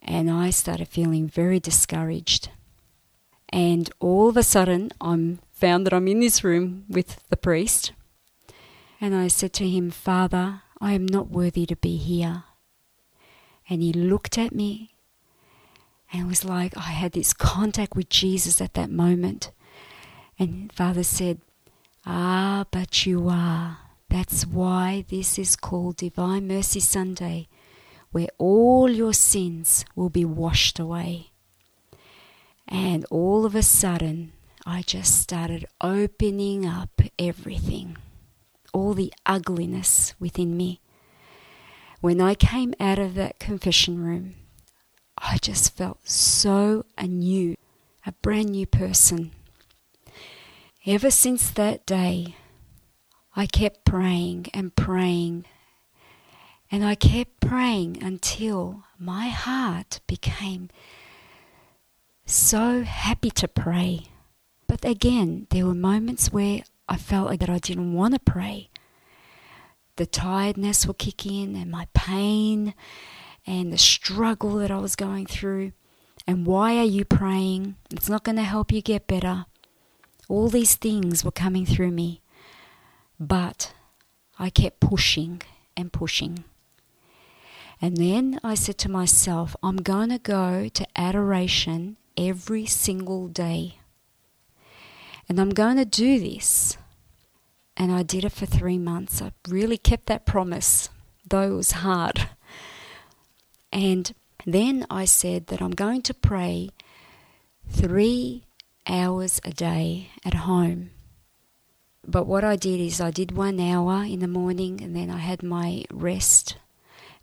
And 0.01 0.29
I 0.29 0.51
started 0.51 0.87
feeling 0.87 1.27
very 1.27 1.59
discouraged. 1.59 2.49
And 3.49 3.89
all 3.99 4.29
of 4.29 4.37
a 4.37 4.43
sudden, 4.43 4.91
I'm 5.01 5.39
found 5.51 5.85
that 5.85 5.93
I'm 5.93 6.07
in 6.07 6.19
this 6.19 6.43
room 6.43 6.85
with 6.87 7.27
the 7.29 7.37
priest. 7.37 7.91
And 9.01 9.15
I 9.15 9.27
said 9.27 9.53
to 9.53 9.67
him, 9.67 9.89
Father, 9.89 10.61
I 10.79 10.93
am 10.93 11.05
not 11.05 11.29
worthy 11.29 11.65
to 11.65 11.75
be 11.75 11.97
here. 11.97 12.43
And 13.69 13.81
he 13.81 13.91
looked 13.91 14.37
at 14.37 14.53
me 14.53 14.91
and 16.11 16.23
it 16.23 16.27
was 16.27 16.45
like 16.45 16.75
I 16.77 16.91
had 16.91 17.11
this 17.11 17.33
contact 17.33 17.95
with 17.95 18.09
Jesus 18.09 18.61
at 18.61 18.73
that 18.75 18.89
moment. 18.89 19.51
And 20.39 20.71
Father 20.71 21.03
said, 21.03 21.41
Ah, 22.05 22.65
but 22.71 23.05
you 23.05 23.27
are. 23.29 23.79
That's 24.09 24.45
why 24.45 25.03
this 25.09 25.37
is 25.37 25.57
called 25.57 25.97
Divine 25.97 26.47
Mercy 26.47 26.79
Sunday, 26.79 27.49
where 28.11 28.29
all 28.37 28.89
your 28.89 29.13
sins 29.13 29.83
will 29.95 30.09
be 30.09 30.23
washed 30.23 30.79
away. 30.79 31.31
And 32.67 33.05
all 33.09 33.45
of 33.45 33.55
a 33.55 33.63
sudden, 33.63 34.31
I 34.65 34.81
just 34.81 35.19
started 35.19 35.65
opening 35.81 36.65
up 36.65 37.01
everything, 37.19 37.97
all 38.73 38.93
the 38.93 39.13
ugliness 39.25 40.13
within 40.19 40.55
me. 40.55 40.79
When 41.99 42.21
I 42.21 42.35
came 42.35 42.73
out 42.79 42.99
of 42.99 43.15
that 43.15 43.39
confession 43.39 44.01
room, 44.03 44.35
I 45.17 45.37
just 45.37 45.75
felt 45.75 46.07
so 46.07 46.85
anew, 46.97 47.55
a 48.05 48.11
brand 48.21 48.49
new 48.49 48.65
person. 48.65 49.31
Ever 50.85 51.11
since 51.11 51.49
that 51.51 51.85
day, 51.85 52.35
I 53.35 53.45
kept 53.45 53.83
praying 53.83 54.47
and 54.53 54.75
praying, 54.75 55.45
and 56.71 56.85
I 56.85 56.95
kept 56.95 57.39
praying 57.39 58.01
until 58.01 58.83
my 58.97 59.29
heart 59.29 59.99
became 60.07 60.69
so 62.25 62.83
happy 62.83 63.31
to 63.31 63.47
pray. 63.47 64.07
But 64.67 64.85
again, 64.85 65.47
there 65.49 65.65
were 65.65 65.73
moments 65.73 66.31
where 66.31 66.61
I 66.87 66.97
felt 66.97 67.27
like 67.27 67.39
that 67.39 67.49
I 67.49 67.59
didn't 67.59 67.93
want 67.93 68.13
to 68.13 68.19
pray. 68.19 68.69
The 69.95 70.05
tiredness 70.05 70.85
would 70.85 70.99
kick 70.99 71.25
in 71.25 71.55
and 71.55 71.71
my 71.71 71.87
pain 71.93 72.73
and 73.47 73.71
the 73.71 73.77
struggle 73.77 74.57
that 74.57 74.69
I 74.69 74.77
was 74.77 74.97
going 74.97 75.25
through. 75.25 75.71
And 76.27 76.45
why 76.45 76.77
are 76.77 76.83
you 76.83 77.05
praying? 77.05 77.77
It's 77.89 78.09
not 78.09 78.25
going 78.25 78.35
to 78.35 78.43
help 78.43 78.71
you 78.71 78.81
get 78.81 79.07
better. 79.07 79.45
All 80.27 80.49
these 80.49 80.75
things 80.75 81.23
were 81.23 81.31
coming 81.31 81.65
through 81.65 81.91
me. 81.91 82.21
But 83.17 83.73
I 84.37 84.49
kept 84.49 84.81
pushing 84.81 85.41
and 85.77 85.93
pushing. 85.93 86.43
And 87.81 87.95
then 87.95 88.39
I 88.43 88.55
said 88.55 88.77
to 88.79 88.89
myself, 88.89 89.55
I'm 89.63 89.77
going 89.77 90.09
to 90.09 90.19
go 90.19 90.67
to 90.67 90.99
adoration 90.99 91.95
every 92.17 92.65
single 92.65 93.27
day. 93.27 93.79
And 95.29 95.39
I'm 95.39 95.51
going 95.51 95.77
to 95.77 95.85
do 95.85 96.19
this. 96.19 96.77
And 97.77 97.91
I 97.91 98.03
did 98.03 98.25
it 98.25 98.31
for 98.31 98.45
three 98.45 98.79
months. 98.79 99.21
I 99.21 99.31
really 99.47 99.77
kept 99.77 100.07
that 100.07 100.25
promise, 100.25 100.89
though 101.29 101.53
it 101.53 101.55
was 101.55 101.71
hard. 101.71 102.29
And 103.77 104.11
Then 104.47 104.87
I 104.89 105.05
said 105.05 105.47
that 105.47 105.61
I'm 105.61 105.71
going 105.71 106.01
to 106.03 106.13
pray 106.13 106.69
three 107.69 108.45
hours 108.87 109.41
a 109.43 109.51
day 109.51 110.09
at 110.23 110.33
home. 110.33 110.91
But 112.07 112.25
what 112.25 112.45
I 112.45 112.55
did 112.55 112.79
is 112.79 113.01
I 113.01 113.11
did 113.11 113.33
one 113.33 113.59
hour 113.59 114.03
in 114.05 114.19
the 114.19 114.27
morning 114.27 114.81
and 114.81 114.95
then 114.95 115.09
I 115.11 115.17
had 115.17 115.43
my 115.43 115.83
rest. 115.91 116.55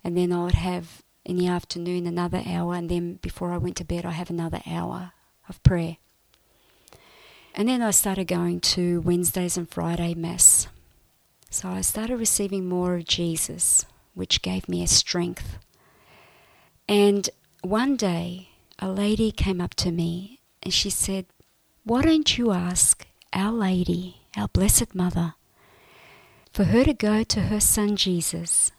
And 0.03 0.15
then 0.15 0.31
I 0.31 0.43
would 0.43 0.53
have 0.53 1.01
in 1.25 1.37
the 1.37 1.47
afternoon 1.47 2.05
another 2.05 2.43
hour. 2.45 2.75
And 2.75 2.89
then 2.89 3.15
before 3.15 3.51
I 3.51 3.57
went 3.57 3.75
to 3.77 3.83
bed, 3.83 4.05
I 4.05 4.11
have 4.11 4.29
another 4.29 4.61
hour 4.67 5.13
of 5.49 5.61
prayer. 5.63 5.97
And 7.55 7.67
then 7.67 7.81
I 7.81 7.89
started 7.89 8.27
going 8.27 8.61
to 8.61 9.01
Wednesdays 9.01 9.57
and 9.57 9.67
Friday 9.67 10.13
Mass. 10.13 10.67
So 11.49 11.69
I 11.69 11.81
started 11.81 12.17
receiving 12.17 12.69
more 12.69 12.95
of 12.95 13.05
Jesus, 13.05 13.85
which 14.13 14.43
gave 14.43 14.69
me 14.69 14.83
a 14.83 14.87
strength. 14.87 15.57
And 16.87 17.29
one 17.61 17.95
day, 17.95 18.49
a 18.79 18.89
lady 18.89 19.31
came 19.31 19.59
up 19.59 19.73
to 19.75 19.91
me 19.91 20.39
and 20.61 20.73
she 20.73 20.89
said, 20.89 21.25
Why 21.83 22.01
don't 22.01 22.37
you 22.37 22.51
ask 22.51 23.05
Our 23.33 23.51
Lady, 23.51 24.21
our 24.37 24.47
Blessed 24.47 24.93
Mother, 24.93 25.35
for 26.51 26.65
her 26.65 26.83
to 26.83 26.93
go 26.93 27.23
to 27.23 27.41
her 27.41 27.59
son 27.59 27.95
Jesus 27.95 28.71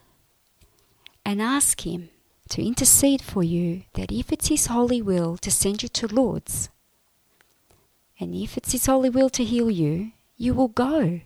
and 1.24 1.42
ask 1.42 1.86
him 1.86 2.10
to 2.50 2.64
intercede 2.64 3.22
for 3.22 3.42
you 3.42 3.82
that 3.94 4.12
if 4.12 4.32
it's 4.32 4.48
his 4.48 4.66
holy 4.66 5.02
will 5.02 5.36
to 5.38 5.50
send 5.50 5.82
you 5.82 5.88
to 5.88 6.06
Lourdes, 6.06 6.68
and 8.18 8.34
if 8.34 8.56
it's 8.56 8.72
His 8.72 8.86
holy 8.86 9.10
will 9.10 9.30
to 9.30 9.44
heal 9.44 9.70
you, 9.70 10.12
you 10.36 10.54
will 10.54 10.68
go. 10.68 11.20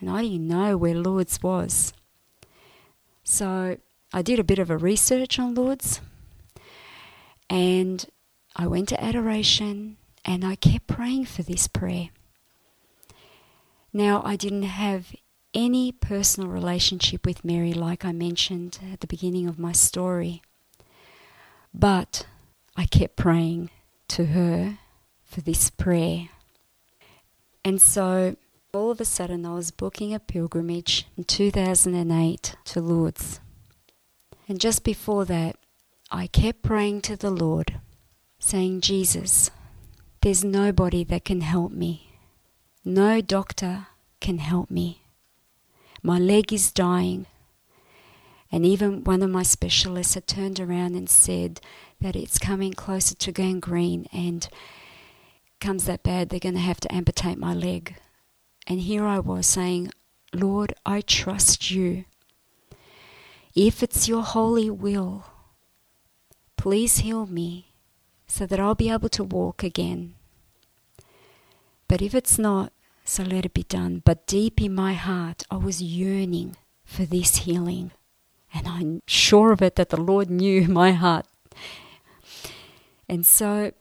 And 0.00 0.10
I 0.10 0.22
didn't 0.22 0.46
know 0.46 0.76
where 0.76 0.94
Lourdes 0.94 1.42
was. 1.42 1.92
So 3.24 3.78
I 4.12 4.22
did 4.22 4.38
a 4.38 4.44
bit 4.44 4.58
of 4.58 4.70
a 4.70 4.76
research 4.76 5.38
on 5.38 5.54
Lourdes 5.54 6.00
and 7.50 8.06
I 8.56 8.66
went 8.66 8.88
to 8.88 9.02
adoration 9.02 9.96
and 10.24 10.44
I 10.44 10.54
kept 10.56 10.86
praying 10.86 11.26
for 11.26 11.42
this 11.42 11.68
prayer. 11.68 12.08
Now, 13.92 14.22
I 14.24 14.36
didn't 14.36 14.64
have 14.64 15.14
any 15.54 15.92
personal 15.92 16.48
relationship 16.50 17.24
with 17.24 17.44
Mary, 17.44 17.72
like 17.72 18.04
I 18.04 18.12
mentioned 18.12 18.78
at 18.92 19.00
the 19.00 19.06
beginning 19.06 19.48
of 19.48 19.58
my 19.58 19.72
story, 19.72 20.42
but 21.72 22.26
I 22.76 22.84
kept 22.84 23.16
praying 23.16 23.70
to 24.08 24.26
her 24.26 24.78
for 25.24 25.40
this 25.40 25.70
prayer. 25.70 26.28
And 27.64 27.80
so 27.80 28.36
all 28.72 28.90
of 28.90 29.00
a 29.00 29.04
sudden, 29.04 29.46
I 29.46 29.54
was 29.54 29.70
booking 29.70 30.12
a 30.12 30.20
pilgrimage 30.20 31.06
in 31.16 31.24
2008 31.24 32.56
to 32.64 32.80
Lourdes. 32.80 33.40
And 34.48 34.60
just 34.60 34.82
before 34.82 35.26
that, 35.26 35.56
I 36.10 36.26
kept 36.26 36.62
praying 36.62 37.02
to 37.02 37.16
the 37.16 37.30
Lord, 37.30 37.80
saying, 38.38 38.80
Jesus, 38.80 39.50
there's 40.22 40.42
nobody 40.42 41.04
that 41.04 41.24
can 41.24 41.42
help 41.42 41.70
me. 41.70 42.14
No 42.84 43.20
doctor 43.20 43.88
can 44.20 44.38
help 44.38 44.70
me. 44.70 45.02
My 46.02 46.18
leg 46.18 46.52
is 46.52 46.72
dying. 46.72 47.26
And 48.50 48.64
even 48.64 49.04
one 49.04 49.22
of 49.22 49.28
my 49.28 49.42
specialists 49.42 50.14
had 50.14 50.26
turned 50.26 50.58
around 50.58 50.94
and 50.94 51.10
said 51.10 51.60
that 52.00 52.16
it's 52.16 52.38
coming 52.38 52.72
closer 52.72 53.14
to 53.16 53.32
gangrene 53.32 54.08
and 54.12 54.48
comes 55.60 55.84
that 55.84 56.02
bad, 56.02 56.30
they're 56.30 56.40
going 56.40 56.54
to 56.54 56.60
have 56.60 56.80
to 56.80 56.94
amputate 56.94 57.36
my 57.36 57.52
leg. 57.52 57.96
And 58.66 58.80
here 58.80 59.04
I 59.04 59.18
was 59.18 59.46
saying, 59.46 59.90
Lord, 60.32 60.72
I 60.86 61.02
trust 61.02 61.70
you. 61.70 62.04
If 63.60 63.82
it's 63.82 64.06
your 64.06 64.22
holy 64.22 64.70
will, 64.70 65.24
please 66.56 66.98
heal 66.98 67.26
me 67.26 67.72
so 68.28 68.46
that 68.46 68.60
I'll 68.60 68.76
be 68.76 68.88
able 68.88 69.08
to 69.08 69.24
walk 69.24 69.64
again. 69.64 70.14
But 71.88 72.00
if 72.00 72.14
it's 72.14 72.38
not, 72.38 72.72
so 73.04 73.24
let 73.24 73.44
it 73.44 73.54
be 73.54 73.64
done. 73.64 74.00
But 74.04 74.28
deep 74.28 74.62
in 74.62 74.76
my 74.76 74.92
heart, 74.92 75.42
I 75.50 75.56
was 75.56 75.82
yearning 75.82 76.56
for 76.84 77.04
this 77.04 77.38
healing. 77.38 77.90
And 78.54 78.68
I'm 78.68 79.02
sure 79.08 79.50
of 79.50 79.60
it 79.60 79.74
that 79.74 79.88
the 79.88 80.00
Lord 80.00 80.30
knew 80.30 80.68
my 80.68 80.92
heart. 80.92 81.26
And 83.08 83.26
so 83.26 83.72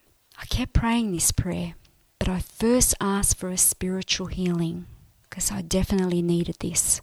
I 0.42 0.46
kept 0.48 0.74
praying 0.74 1.12
this 1.12 1.32
prayer, 1.32 1.76
but 2.18 2.30
I 2.30 2.40
first 2.40 2.96
asked 3.00 3.38
for 3.38 3.50
a 3.50 3.58
spiritual 3.58 4.26
healing 4.26 4.88
because 5.30 5.52
I 5.52 5.62
definitely 5.62 6.24
needed 6.24 6.56
this. 6.62 7.00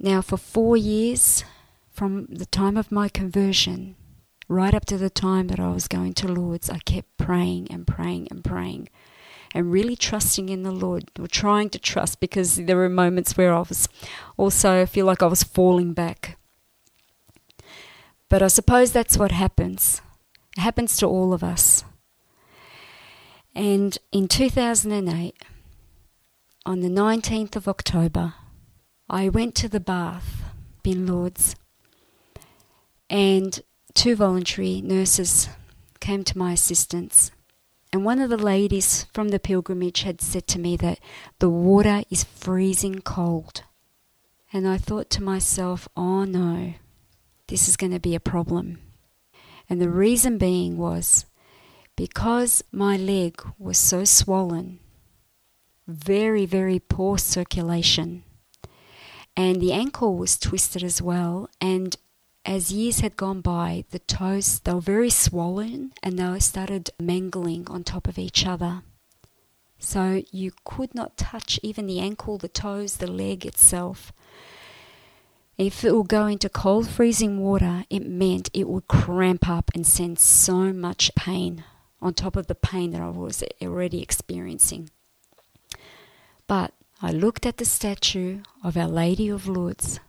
Now, 0.00 0.22
for 0.22 0.36
four 0.36 0.76
years, 0.76 1.44
from 1.90 2.26
the 2.26 2.46
time 2.46 2.76
of 2.76 2.92
my 2.92 3.08
conversion, 3.08 3.96
right 4.48 4.72
up 4.72 4.86
to 4.86 4.96
the 4.98 5.10
time 5.10 5.48
that 5.48 5.58
I 5.58 5.70
was 5.70 5.88
going 5.88 6.14
to 6.14 6.28
Lourdes, 6.28 6.70
I 6.70 6.78
kept 6.78 7.16
praying 7.18 7.68
and 7.70 7.86
praying 7.86 8.28
and 8.30 8.44
praying 8.44 8.88
and 9.54 9.72
really 9.72 9.96
trusting 9.96 10.48
in 10.48 10.62
the 10.62 10.70
Lord, 10.70 11.10
or 11.18 11.26
trying 11.26 11.70
to 11.70 11.78
trust 11.78 12.20
because 12.20 12.56
there 12.56 12.76
were 12.76 12.88
moments 12.88 13.36
where 13.36 13.54
I 13.54 13.60
was 13.60 13.88
also 14.36 14.84
feel 14.86 15.06
like 15.06 15.22
I 15.22 15.26
was 15.26 15.42
falling 15.42 15.94
back. 15.94 16.38
But 18.28 18.42
I 18.42 18.48
suppose 18.48 18.92
that's 18.92 19.16
what 19.16 19.32
happens. 19.32 20.02
It 20.56 20.60
happens 20.60 20.96
to 20.98 21.06
all 21.06 21.32
of 21.32 21.42
us. 21.42 21.84
And 23.54 23.96
in 24.12 24.28
2008, 24.28 25.34
on 26.66 26.80
the 26.80 26.88
19th 26.88 27.56
of 27.56 27.66
October, 27.66 28.34
I 29.10 29.30
went 29.30 29.54
to 29.56 29.70
the 29.70 29.80
bath 29.80 30.42
in 30.84 31.06
Lourdes, 31.06 31.56
and 33.08 33.58
two 33.94 34.14
voluntary 34.14 34.82
nurses 34.82 35.48
came 35.98 36.24
to 36.24 36.36
my 36.36 36.52
assistance. 36.52 37.30
And 37.90 38.04
one 38.04 38.18
of 38.18 38.28
the 38.28 38.36
ladies 38.36 39.06
from 39.14 39.28
the 39.28 39.38
pilgrimage 39.38 40.02
had 40.02 40.20
said 40.20 40.46
to 40.48 40.58
me 40.58 40.76
that 40.76 41.00
the 41.38 41.48
water 41.48 42.02
is 42.10 42.22
freezing 42.24 43.00
cold. 43.00 43.62
And 44.52 44.68
I 44.68 44.76
thought 44.76 45.08
to 45.10 45.22
myself, 45.22 45.88
oh 45.96 46.24
no, 46.24 46.74
this 47.46 47.66
is 47.66 47.78
going 47.78 47.92
to 47.92 48.00
be 48.00 48.14
a 48.14 48.20
problem. 48.20 48.78
And 49.70 49.80
the 49.80 49.88
reason 49.88 50.36
being 50.36 50.76
was 50.76 51.24
because 51.96 52.62
my 52.72 52.98
leg 52.98 53.42
was 53.58 53.78
so 53.78 54.04
swollen, 54.04 54.80
very, 55.86 56.44
very 56.44 56.78
poor 56.78 57.16
circulation, 57.16 58.22
and 59.38 59.60
the 59.60 59.72
ankle 59.72 60.16
was 60.16 60.36
twisted 60.36 60.82
as 60.82 61.00
well. 61.00 61.48
And 61.60 61.96
as 62.44 62.72
years 62.72 62.98
had 63.00 63.16
gone 63.16 63.40
by, 63.40 63.84
the 63.90 64.00
toes 64.00 64.58
they 64.58 64.72
were 64.72 64.80
very 64.80 65.10
swollen 65.10 65.92
and 66.02 66.18
they 66.18 66.40
started 66.40 66.90
mangling 66.98 67.68
on 67.68 67.84
top 67.84 68.08
of 68.08 68.18
each 68.18 68.44
other. 68.44 68.82
So 69.78 70.24
you 70.32 70.50
could 70.64 70.92
not 70.92 71.16
touch 71.16 71.60
even 71.62 71.86
the 71.86 72.00
ankle, 72.00 72.36
the 72.36 72.48
toes, 72.48 72.96
the 72.96 73.06
leg 73.06 73.46
itself. 73.46 74.12
If 75.56 75.84
it 75.84 75.94
would 75.94 76.08
go 76.08 76.26
into 76.26 76.48
cold 76.48 76.88
freezing 76.88 77.38
water, 77.38 77.84
it 77.88 78.04
meant 78.04 78.50
it 78.52 78.68
would 78.68 78.88
cramp 78.88 79.48
up 79.48 79.70
and 79.72 79.86
send 79.86 80.18
so 80.18 80.72
much 80.72 81.14
pain 81.14 81.62
on 82.02 82.12
top 82.12 82.34
of 82.34 82.48
the 82.48 82.56
pain 82.56 82.90
that 82.90 83.00
I 83.00 83.10
was 83.10 83.44
already 83.62 84.02
experiencing. 84.02 84.90
But 86.48 86.72
I 87.00 87.12
looked 87.12 87.46
at 87.46 87.58
the 87.58 87.64
statue 87.64 88.42
of 88.64 88.76
Our 88.76 88.88
Lady 88.88 89.28
of 89.28 89.46
Lourdes 89.46 90.00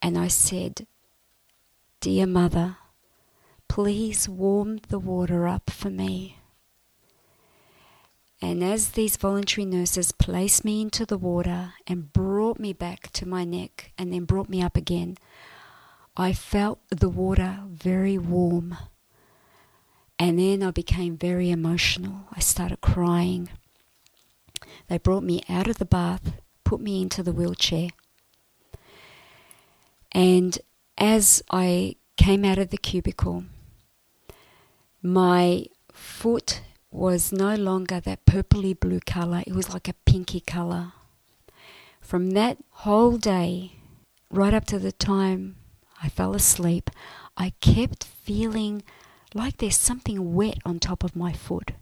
and 0.00 0.16
I 0.16 0.28
said, 0.28 0.86
Dear 2.00 2.26
Mother, 2.26 2.76
please 3.66 4.28
warm 4.28 4.78
the 4.88 5.00
water 5.00 5.48
up 5.48 5.68
for 5.68 5.90
me. 5.90 6.38
And 8.40 8.62
as 8.62 8.90
these 8.90 9.16
voluntary 9.16 9.64
nurses 9.64 10.12
placed 10.12 10.64
me 10.64 10.80
into 10.80 11.04
the 11.04 11.18
water 11.18 11.72
and 11.88 12.12
brought 12.12 12.60
me 12.60 12.72
back 12.72 13.10
to 13.14 13.26
my 13.26 13.44
neck 13.44 13.90
and 13.98 14.12
then 14.12 14.26
brought 14.26 14.48
me 14.48 14.62
up 14.62 14.76
again, 14.76 15.16
I 16.16 16.34
felt 16.34 16.78
the 16.88 17.08
water 17.08 17.64
very 17.66 18.16
warm 18.16 18.76
and 20.20 20.38
then 20.38 20.62
I 20.62 20.70
became 20.70 21.16
very 21.16 21.50
emotional. 21.50 22.26
I 22.32 22.38
started 22.38 22.80
crying. 22.80 23.48
They 24.88 24.98
brought 24.98 25.22
me 25.22 25.42
out 25.48 25.68
of 25.68 25.78
the 25.78 25.84
bath, 25.84 26.32
put 26.64 26.80
me 26.80 27.02
into 27.02 27.22
the 27.22 27.32
wheelchair. 27.32 27.88
And 30.12 30.58
as 30.96 31.42
I 31.50 31.96
came 32.16 32.44
out 32.44 32.58
of 32.58 32.70
the 32.70 32.78
cubicle, 32.78 33.44
my 35.02 35.66
foot 35.92 36.62
was 36.90 37.32
no 37.32 37.54
longer 37.54 38.00
that 38.00 38.24
purpley 38.24 38.78
blue 38.78 39.00
color, 39.00 39.42
it 39.46 39.54
was 39.54 39.72
like 39.72 39.88
a 39.88 39.94
pinky 40.06 40.40
color. 40.40 40.92
From 42.00 42.30
that 42.30 42.58
whole 42.70 43.18
day, 43.18 43.72
right 44.30 44.54
up 44.54 44.64
to 44.66 44.78
the 44.78 44.92
time 44.92 45.56
I 46.02 46.08
fell 46.08 46.34
asleep, 46.34 46.90
I 47.36 47.52
kept 47.60 48.04
feeling 48.04 48.82
like 49.34 49.58
there's 49.58 49.76
something 49.76 50.34
wet 50.34 50.58
on 50.64 50.78
top 50.78 51.04
of 51.04 51.14
my 51.14 51.32
foot. 51.34 51.72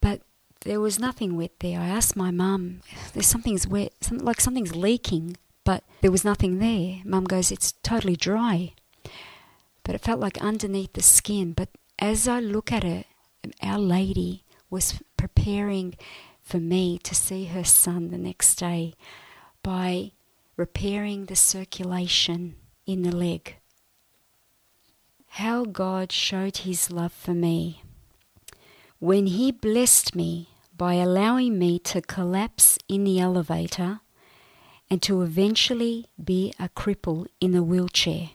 But 0.00 0.22
there 0.62 0.80
was 0.80 0.98
nothing 0.98 1.36
wet 1.36 1.52
there. 1.60 1.80
I 1.80 1.88
asked 1.88 2.16
my 2.16 2.30
mum, 2.30 2.80
there's 3.12 3.26
something's 3.26 3.66
wet, 3.66 3.92
something, 4.00 4.24
like 4.24 4.40
something's 4.40 4.74
leaking, 4.74 5.36
but 5.64 5.84
there 6.00 6.10
was 6.10 6.24
nothing 6.24 6.58
there. 6.58 7.00
Mum 7.04 7.24
goes, 7.24 7.50
it's 7.52 7.72
totally 7.82 8.16
dry. 8.16 8.72
but 9.84 9.94
it 9.94 10.02
felt 10.02 10.20
like 10.20 10.36
underneath 10.42 10.92
the 10.92 11.02
skin. 11.02 11.54
But 11.54 11.70
as 11.98 12.28
I 12.28 12.40
look 12.40 12.70
at 12.70 12.84
it, 12.84 13.06
Our 13.62 13.78
Lady 13.78 14.44
was 14.68 15.00
preparing 15.16 15.94
for 16.42 16.58
me 16.58 16.98
to 16.98 17.14
see 17.14 17.46
her 17.46 17.64
son 17.64 18.08
the 18.10 18.18
next 18.18 18.56
day 18.56 18.92
by 19.62 20.12
repairing 20.56 21.26
the 21.26 21.36
circulation 21.36 22.56
in 22.84 23.02
the 23.02 23.16
leg. 23.16 23.56
How 25.32 25.64
God 25.64 26.12
showed 26.12 26.58
his 26.58 26.90
love 26.90 27.12
for 27.12 27.32
me. 27.32 27.82
When 29.00 29.26
he 29.26 29.52
blessed 29.52 30.16
me 30.16 30.48
by 30.76 30.94
allowing 30.94 31.56
me 31.56 31.78
to 31.80 32.00
collapse 32.00 32.78
in 32.88 33.04
the 33.04 33.20
elevator 33.20 34.00
and 34.90 35.00
to 35.02 35.22
eventually 35.22 36.06
be 36.22 36.52
a 36.58 36.68
cripple 36.68 37.26
in 37.40 37.54
a 37.54 37.62
wheelchair. 37.62 38.30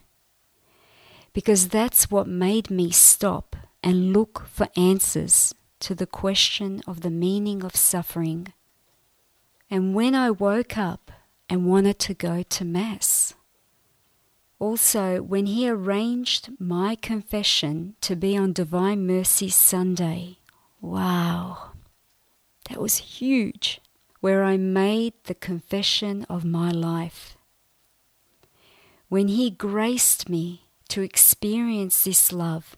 Because 1.34 1.68
that's 1.68 2.10
what 2.10 2.28
made 2.28 2.70
me 2.70 2.92
stop 2.92 3.58
and 3.84 4.14
look 4.14 4.46
for 4.48 4.70
answers 4.78 5.54
to 5.82 5.94
the 5.94 6.08
question 6.08 6.82
of 6.88 7.02
the 7.02 7.10
meaning 7.10 7.62
of 7.66 7.76
suffering. 7.76 8.54
And 9.70 9.94
when 9.94 10.16
I 10.16 10.32
woke 10.32 10.78
up 10.78 11.12
and 11.50 11.66
wanted 11.66 12.00
to 12.00 12.14
go 12.14 12.42
to 12.42 12.64
Mass, 12.64 13.34
also 14.60 15.22
when 15.22 15.46
he 15.48 15.68
arranged 15.68 16.52
my 16.58 16.96
confession 16.96 17.96
to 18.00 18.16
be 18.16 18.38
on 18.38 18.54
Divine 18.54 19.06
Mercy 19.06 19.50
Sunday, 19.50 20.38
wow, 20.84 21.72
that 22.70 22.80
was 22.80 22.98
huge 22.98 23.80
where 24.20 24.44
I 24.44 24.58
made 24.58 25.14
the 25.24 25.34
confession 25.34 26.26
of 26.30 26.46
my 26.46 26.72
life. 26.72 27.38
When 29.08 29.30
He 29.30 29.50
graced 29.50 30.30
me 30.30 30.66
to 30.90 31.02
experience 31.02 32.04
this 32.04 32.32
love 32.32 32.76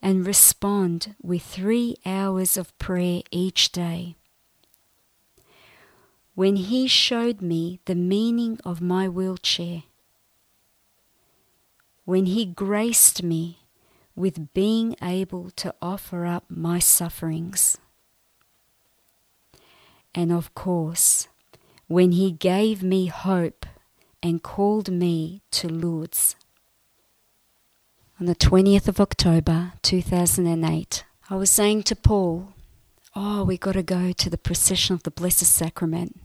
and 0.00 0.26
respond 0.26 1.14
with 1.22 1.42
three 1.42 1.96
hours 2.04 2.56
of 2.56 2.76
prayer 2.78 3.20
each 3.30 3.70
day. 3.70 4.16
When 6.34 6.56
He 6.56 6.86
showed 6.88 7.42
me 7.42 7.80
the 7.84 7.94
meaning 7.94 8.58
of 8.64 8.80
my 8.80 9.08
wheelchair. 9.08 9.84
When 12.04 12.26
He 12.26 12.46
graced 12.46 13.22
me 13.22 13.61
with 14.14 14.52
being 14.52 14.96
able 15.02 15.50
to 15.50 15.74
offer 15.80 16.26
up 16.26 16.44
my 16.48 16.78
sufferings 16.78 17.78
and 20.14 20.30
of 20.32 20.54
course, 20.54 21.28
when 21.86 22.12
He 22.12 22.32
gave 22.32 22.82
me 22.82 23.06
hope 23.06 23.66
and 24.22 24.42
called 24.42 24.90
me 24.90 25.42
to 25.52 25.68
Lourdes. 25.68 26.36
On 28.20 28.26
the 28.26 28.34
20th 28.34 28.88
of 28.88 29.00
October 29.00 29.72
2008, 29.82 31.04
I 31.28 31.34
was 31.34 31.50
saying 31.50 31.84
to 31.84 31.96
Paul, 31.96 32.52
Oh, 33.14 33.44
we 33.44 33.58
got 33.58 33.72
to 33.72 33.82
go 33.82 34.12
to 34.12 34.30
the 34.30 34.38
procession 34.38 34.94
of 34.94 35.02
the 35.02 35.10
Blessed 35.10 35.46
Sacrament. 35.46 36.20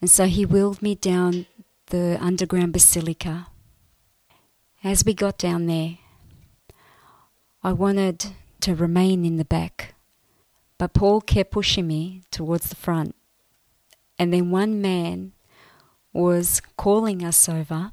And 0.00 0.10
so 0.10 0.26
he 0.26 0.44
wheeled 0.44 0.82
me 0.82 0.94
down 0.94 1.46
the 1.86 2.18
underground 2.20 2.72
basilica. 2.72 3.48
As 4.82 5.04
we 5.04 5.14
got 5.14 5.38
down 5.38 5.66
there, 5.66 5.98
I 7.62 7.72
wanted 7.72 8.34
to 8.60 8.74
remain 8.74 9.24
in 9.24 9.36
the 9.36 9.44
back 9.44 9.94
but 10.82 10.94
Paul 10.94 11.20
kept 11.20 11.52
pushing 11.52 11.86
me 11.86 12.22
towards 12.32 12.68
the 12.68 12.74
front. 12.74 13.14
And 14.18 14.32
then 14.32 14.50
one 14.50 14.82
man 14.82 15.30
was 16.12 16.60
calling 16.76 17.24
us 17.24 17.48
over 17.48 17.92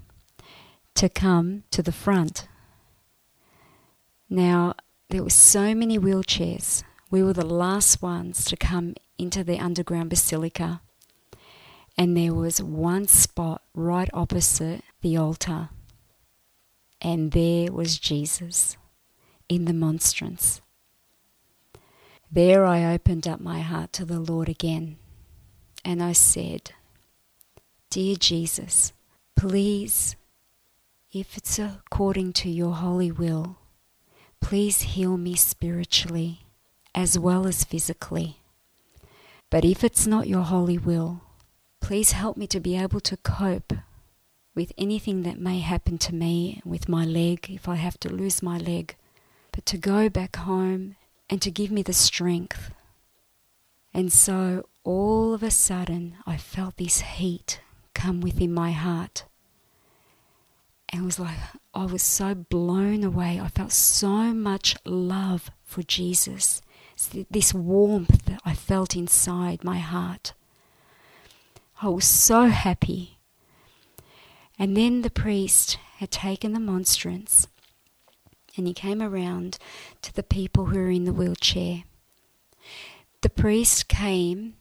to 0.95 1.08
come 1.08 1.65
to 1.69 1.84
the 1.84 1.91
front. 1.91 2.47
Now, 4.27 4.73
there 5.12 5.21
were 5.21 5.29
so 5.29 5.75
many 5.75 5.99
wheelchairs. 5.99 6.82
We 7.12 7.21
were 7.21 7.34
the 7.34 7.45
last 7.45 8.01
ones 8.01 8.43
to 8.45 8.58
come 8.58 8.95
into 9.19 9.43
the 9.43 9.60
underground 9.60 10.10
basilica. 10.10 10.82
And 11.95 12.17
there 12.17 12.34
was 12.34 12.60
one 12.60 13.08
spot 13.08 13.62
right 13.75 14.10
opposite 14.15 14.82
the 15.01 15.15
altar. 15.15 15.69
And 17.01 17.34
there 17.34 17.71
was 17.71 17.99
Jesus 17.99 18.77
in 19.49 19.65
the 19.65 19.73
monstrance. 19.73 20.62
There 22.31 22.63
I 22.63 22.93
opened 22.93 23.27
up 23.27 23.41
my 23.41 23.59
heart 23.59 23.91
to 23.93 24.05
the 24.05 24.19
Lord 24.19 24.47
again, 24.47 24.97
and 25.83 26.01
I 26.01 26.13
said, 26.13 26.71
Dear 27.89 28.15
Jesus, 28.15 28.93
please, 29.35 30.15
if 31.12 31.35
it's 31.35 31.57
according 31.57 32.33
to 32.33 32.49
your 32.49 32.75
holy 32.75 33.12
will, 33.12 33.57
please 34.39 34.81
heal 34.81 35.17
me 35.17 35.35
spiritually 35.35 36.41
as 36.93 37.17
well 37.17 37.47
as 37.47 37.63
physically. 37.63 38.38
But 39.49 39.65
if 39.65 39.83
it's 39.83 40.05
not 40.05 40.27
your 40.27 40.43
holy 40.43 40.77
will, 40.77 41.21
please 41.81 42.12
help 42.12 42.38
me 42.38 42.45
to 42.47 42.59
be 42.59 42.77
able 42.77 42.99
to 42.99 43.17
cope 43.17 43.73
with 44.53 44.71
anything 44.77 45.23
that 45.23 45.39
may 45.39 45.59
happen 45.59 45.97
to 45.97 46.13
me 46.13 46.62
with 46.63 46.88
my 46.88 47.05
leg, 47.05 47.47
if 47.49 47.67
I 47.67 47.75
have 47.75 47.99
to 48.01 48.13
lose 48.13 48.43
my 48.43 48.57
leg. 48.59 48.95
But 49.51 49.65
to 49.67 49.77
go 49.77 50.09
back 50.09 50.35
home 50.35 50.95
and 51.29 51.41
to 51.41 51.51
give 51.51 51.71
me 51.71 51.81
the 51.81 51.93
strength. 51.93 52.71
And 53.93 54.12
so 54.13 54.67
all 54.83 55.33
of 55.33 55.43
a 55.43 55.51
sudden, 55.51 56.15
I 56.25 56.38
felt 56.38 56.77
this 56.77 57.01
heat 57.01 57.62
come 57.93 58.21
within 58.21 58.53
my 58.53 58.71
heart. 58.71 59.25
And 60.89 61.03
it 61.03 61.05
was 61.05 61.19
like 61.19 61.38
I 61.73 61.85
was 61.85 62.01
so 62.01 62.33
blown 62.33 63.03
away. 63.03 63.39
I 63.39 63.47
felt 63.49 63.71
so 63.71 64.33
much 64.33 64.75
love 64.85 65.51
for 65.63 65.83
Jesus. 65.83 66.62
This 67.29 67.53
warmth 67.53 68.25
that 68.25 68.41
I 68.43 68.53
felt 68.53 68.95
inside 68.95 69.63
my 69.63 69.77
heart. 69.77 70.33
I 71.81 71.89
was 71.89 72.05
so 72.05 72.47
happy. 72.47 73.19
And 74.57 74.75
then 74.75 75.01
the 75.01 75.09
priest 75.09 75.77
had 75.97 76.12
taken 76.12 76.53
the 76.53 76.59
monstrance 76.59 77.47
and 78.60 78.67
he 78.67 78.74
came 78.74 79.02
around 79.02 79.58
to 80.02 80.13
the 80.13 80.22
people 80.22 80.65
who 80.65 80.78
were 80.78 80.91
in 80.91 81.06
the 81.06 81.13
wheelchair. 81.13 81.86
The 83.22 83.30
priest 83.30 83.88
came 83.88 84.56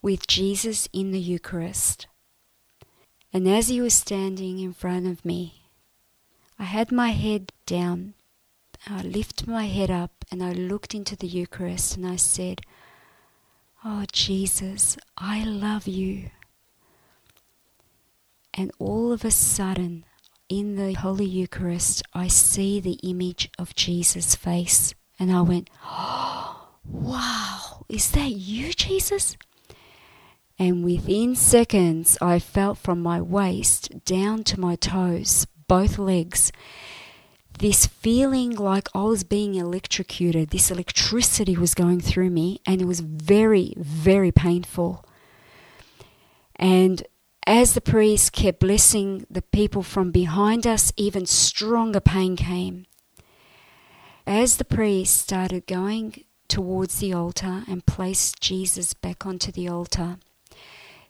with 0.00 0.26
Jesus 0.26 0.88
in 0.92 1.10
the 1.10 1.20
Eucharist. 1.20 2.06
And 3.32 3.48
as 3.48 3.68
he 3.68 3.80
was 3.80 3.94
standing 3.94 4.60
in 4.60 4.72
front 4.72 5.06
of 5.06 5.24
me, 5.24 5.64
I 6.58 6.64
had 6.64 6.92
my 6.92 7.10
head 7.10 7.52
down. 7.66 8.14
I 8.86 9.02
lifted 9.02 9.48
my 9.48 9.66
head 9.66 9.90
up 9.90 10.24
and 10.30 10.42
I 10.42 10.52
looked 10.52 10.94
into 10.94 11.16
the 11.16 11.26
Eucharist 11.26 11.96
and 11.96 12.06
I 12.06 12.16
said, 12.16 12.60
Oh, 13.84 14.04
Jesus, 14.12 14.96
I 15.18 15.44
love 15.44 15.88
you. 15.88 16.30
And 18.54 18.70
all 18.78 19.12
of 19.12 19.24
a 19.24 19.30
sudden, 19.32 20.04
in 20.52 20.76
the 20.76 20.92
Holy 20.92 21.24
Eucharist, 21.24 22.02
I 22.12 22.28
see 22.28 22.78
the 22.78 22.98
image 23.02 23.50
of 23.58 23.74
Jesus' 23.74 24.34
face. 24.34 24.94
And 25.18 25.32
I 25.32 25.40
went, 25.40 25.70
oh, 25.82 26.68
wow, 26.84 27.86
is 27.88 28.10
that 28.10 28.32
you, 28.32 28.74
Jesus? 28.74 29.38
And 30.58 30.84
within 30.84 31.36
seconds, 31.36 32.18
I 32.20 32.38
felt 32.38 32.76
from 32.76 33.00
my 33.02 33.18
waist 33.18 34.04
down 34.04 34.44
to 34.44 34.60
my 34.60 34.76
toes, 34.76 35.46
both 35.68 35.98
legs, 35.98 36.52
this 37.58 37.86
feeling 37.86 38.50
like 38.50 38.88
I 38.94 39.04
was 39.04 39.24
being 39.24 39.54
electrocuted. 39.54 40.50
This 40.50 40.70
electricity 40.70 41.56
was 41.56 41.72
going 41.72 42.00
through 42.00 42.28
me, 42.28 42.60
and 42.66 42.82
it 42.82 42.86
was 42.86 43.00
very, 43.00 43.72
very 43.78 44.32
painful. 44.32 45.02
And 46.56 47.02
as 47.46 47.74
the 47.74 47.80
priest 47.80 48.32
kept 48.32 48.60
blessing 48.60 49.26
the 49.30 49.42
people 49.42 49.82
from 49.82 50.10
behind 50.10 50.66
us, 50.66 50.92
even 50.96 51.26
stronger 51.26 52.00
pain 52.00 52.36
came. 52.36 52.86
As 54.26 54.56
the 54.56 54.64
priest 54.64 55.16
started 55.20 55.66
going 55.66 56.24
towards 56.46 57.00
the 57.00 57.12
altar 57.12 57.64
and 57.66 57.84
placed 57.84 58.40
Jesus 58.40 58.94
back 58.94 59.26
onto 59.26 59.50
the 59.50 59.68
altar, 59.68 60.18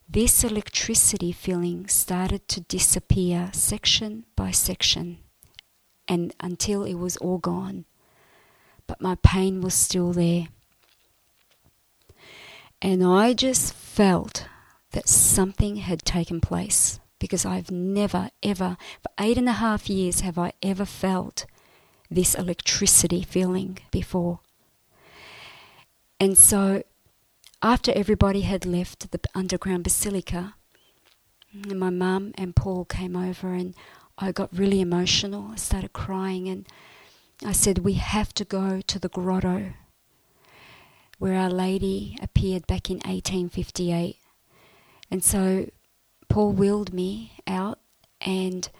this 0.09 0.43
electricity 0.45 1.33
feeling 1.33 1.87
started 1.89 2.49
to 2.49 2.61
disappear 2.61 3.51
section 3.53 4.25
by 4.35 4.51
section 4.51 5.19
and 6.09 6.35
until 6.41 6.85
it 6.85 6.95
was 6.95 7.17
all 7.19 7.39
gone. 7.39 7.85
But 8.87 9.01
my 9.01 9.17
pain 9.23 9.61
was 9.61 9.75
still 9.75 10.13
there. 10.13 10.49
And 12.81 13.05
I 13.05 13.33
just 13.33 13.73
felt 13.75 14.47
that 14.93 15.09
something 15.09 15.77
had 15.77 16.05
taken 16.05 16.41
place 16.41 17.01
because 17.19 17.47
I've 17.47 17.71
never, 17.71 18.31
ever, 18.43 18.77
for 19.03 19.11
eight 19.21 19.39
and 19.39 19.49
a 19.49 19.53
half 19.53 19.89
years, 19.89 20.21
have 20.21 20.39
I 20.39 20.53
ever 20.63 20.85
felt 20.85 21.47
this 22.11 22.35
electricity 22.35 23.23
feeling 23.23 23.79
before. 23.91 24.41
And 26.19 26.37
so, 26.37 26.83
after 27.63 27.93
everybody 27.93 28.43
had 28.43 28.67
left 28.67 29.13
the 29.13 29.21
underground 29.35 29.85
basilica, 29.85 30.55
my 31.53 31.91
mum 31.91 32.33
and 32.37 32.57
Paul 32.57 32.85
came 32.85 33.17
over, 33.17 33.53
and 33.53 33.75
I 34.19 34.33
got 34.33 34.57
really 34.57 34.81
emotional. 34.81 35.51
I 35.53 35.57
started 35.57 35.93
crying 35.93 36.49
and 36.49 36.67
I 37.45 37.53
said, 37.53 37.79
We 37.79 37.95
have 37.95 38.33
to 38.35 38.45
go 38.45 38.81
to 38.81 38.99
the 38.99 39.09
grotto 39.09 39.75
where 41.19 41.39
Our 41.39 41.51
Lady 41.51 42.19
appeared 42.21 42.67
back 42.67 42.91
in 42.91 42.97
1858. 42.97 44.17
And 45.13 45.23
so 45.23 45.69
Paul 46.31 46.53
wheeled 46.53 46.95
me 46.95 47.33
out, 47.47 47.79
and 48.23 48.71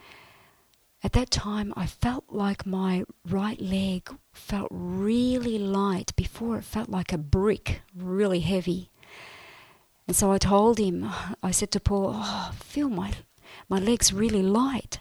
at 1.03 1.13
that 1.13 1.29
time 1.29 1.71
I 1.77 1.85
felt 1.85 2.23
like 2.27 2.65
my 2.65 3.03
right 3.23 3.61
leg 3.61 4.09
felt 4.31 4.67
really 4.71 5.59
light. 5.59 6.11
Before 6.15 6.57
it 6.57 6.63
felt 6.63 6.89
like 6.89 7.13
a 7.13 7.19
brick, 7.19 7.81
really 7.95 8.39
heavy. 8.39 8.89
And 10.07 10.15
so 10.15 10.31
I 10.31 10.39
told 10.39 10.79
him, 10.79 11.07
I 11.43 11.51
said 11.51 11.69
to 11.73 11.79
Paul, 11.79 12.13
oh, 12.15 12.49
I 12.51 12.55
feel 12.55 12.89
my, 12.89 13.13
my 13.69 13.77
leg's 13.77 14.11
really 14.11 14.41
light. 14.41 14.97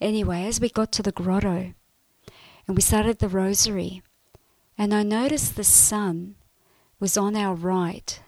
Anyway, 0.00 0.42
as 0.42 0.60
we 0.60 0.68
got 0.68 0.90
to 0.90 1.04
the 1.04 1.12
grotto 1.12 1.72
and 2.66 2.76
we 2.76 2.82
started 2.82 3.20
the 3.20 3.28
rosary, 3.28 4.02
and 4.76 4.92
I 4.92 5.04
noticed 5.04 5.54
the 5.54 5.62
sun 5.62 6.34
was 6.98 7.16
on 7.16 7.36
our 7.36 7.54
right, 7.54 8.20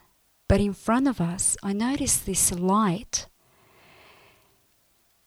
but 0.49 0.59
in 0.59 0.73
front 0.73 1.07
of 1.07 1.21
us, 1.21 1.55
I 1.61 1.73
noticed 1.73 2.25
this 2.25 2.51
light. 2.51 3.27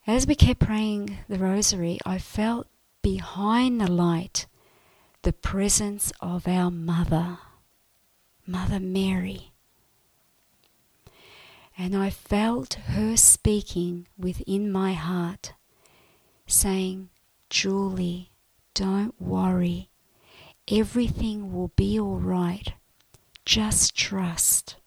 As 0.04 0.26
we 0.26 0.34
kept 0.34 0.58
praying 0.58 1.16
the 1.28 1.38
rosary, 1.38 2.00
I 2.04 2.18
felt 2.18 2.66
behind 3.02 3.80
the 3.80 3.90
light 3.90 4.46
the 5.22 5.32
presence 5.32 6.12
of 6.20 6.48
our 6.48 6.72
Mother, 6.72 7.38
Mother 8.44 8.80
Mary. 8.80 9.52
And 11.78 11.96
I 11.96 12.10
felt 12.10 12.74
her 12.74 13.16
speaking 13.16 14.08
within 14.18 14.72
my 14.72 14.94
heart, 14.94 15.52
saying, 16.48 17.10
Julie, 17.48 18.32
don't 18.74 19.14
worry. 19.20 19.88
Everything 20.68 21.52
will 21.52 21.70
be 21.76 22.00
all 22.00 22.18
right. 22.18 22.72
Just 23.44 23.94
trust. 23.94 24.78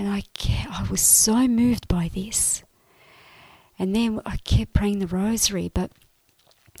And 0.00 0.08
I, 0.08 0.22
I 0.70 0.86
was 0.90 1.02
so 1.02 1.46
moved 1.46 1.86
by 1.86 2.08
this. 2.08 2.64
And 3.78 3.94
then 3.94 4.22
I 4.24 4.38
kept 4.38 4.72
praying 4.72 5.00
the 5.00 5.06
rosary, 5.06 5.70
but 5.74 5.92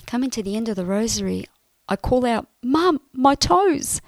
coming 0.06 0.30
to 0.30 0.42
the 0.42 0.56
end 0.56 0.70
of 0.70 0.76
the 0.76 0.86
rosary, 0.86 1.44
I 1.86 1.96
call 1.96 2.24
out, 2.24 2.48
Mum, 2.62 2.98
my 3.12 3.34
toes. 3.34 4.00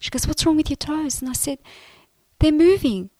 She 0.00 0.08
goes, 0.08 0.26
What's 0.26 0.46
wrong 0.46 0.56
with 0.56 0.70
your 0.70 0.78
toes? 0.78 1.20
And 1.20 1.28
I 1.28 1.34
said, 1.34 1.58
They're 2.38 2.52
moving. 2.52 3.10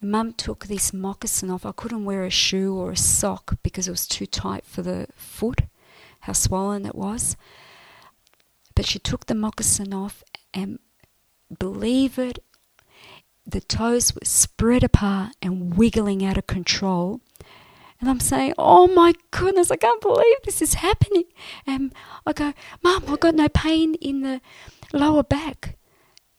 And 0.00 0.10
Mum 0.10 0.32
took 0.32 0.68
this 0.68 0.94
moccasin 0.94 1.50
off. 1.50 1.66
I 1.66 1.72
couldn't 1.72 2.06
wear 2.06 2.24
a 2.24 2.30
shoe 2.30 2.74
or 2.74 2.92
a 2.92 2.96
sock 2.96 3.58
because 3.62 3.88
it 3.88 3.90
was 3.90 4.08
too 4.08 4.24
tight 4.24 4.64
for 4.64 4.80
the 4.80 5.08
foot, 5.14 5.64
how 6.20 6.32
swollen 6.32 6.86
it 6.86 6.94
was. 6.94 7.36
But 8.74 8.86
she 8.86 8.98
took 8.98 9.26
the 9.26 9.34
moccasin 9.34 9.92
off 9.92 10.24
and 10.54 10.78
believe 11.58 12.18
it, 12.18 12.38
the 13.48 13.60
toes 13.60 14.14
were 14.14 14.20
spread 14.24 14.84
apart 14.84 15.32
and 15.40 15.76
wiggling 15.76 16.24
out 16.24 16.36
of 16.36 16.46
control. 16.46 17.20
And 18.00 18.08
I'm 18.08 18.20
saying, 18.20 18.54
Oh 18.58 18.86
my 18.86 19.14
goodness, 19.30 19.70
I 19.70 19.76
can't 19.76 20.00
believe 20.00 20.36
this 20.44 20.62
is 20.62 20.74
happening. 20.74 21.24
And 21.66 21.94
I 22.26 22.32
go, 22.32 22.52
Mum, 22.82 23.04
I've 23.08 23.20
got 23.20 23.34
no 23.34 23.48
pain 23.48 23.94
in 23.94 24.22
the 24.22 24.40
lower 24.92 25.22
back 25.22 25.76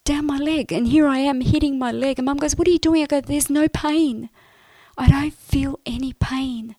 down 0.05 0.25
my 0.25 0.37
leg. 0.37 0.71
And 0.71 0.87
here 0.87 1.07
I 1.07 1.17
am 1.19 1.41
hitting 1.41 1.77
my 1.77 1.91
leg. 1.91 2.19
And 2.19 2.25
mum 2.25 2.37
goes, 2.37 2.55
What 2.55 2.67
are 2.67 2.71
you 2.71 2.79
doing? 2.79 3.03
I 3.03 3.07
go, 3.07 3.21
There's 3.21 3.49
no 3.49 3.67
pain. 3.67 4.29
I 4.97 5.09
don't 5.09 5.33
feel 5.33 5.79
any 5.85 6.13
pain. 6.13 6.75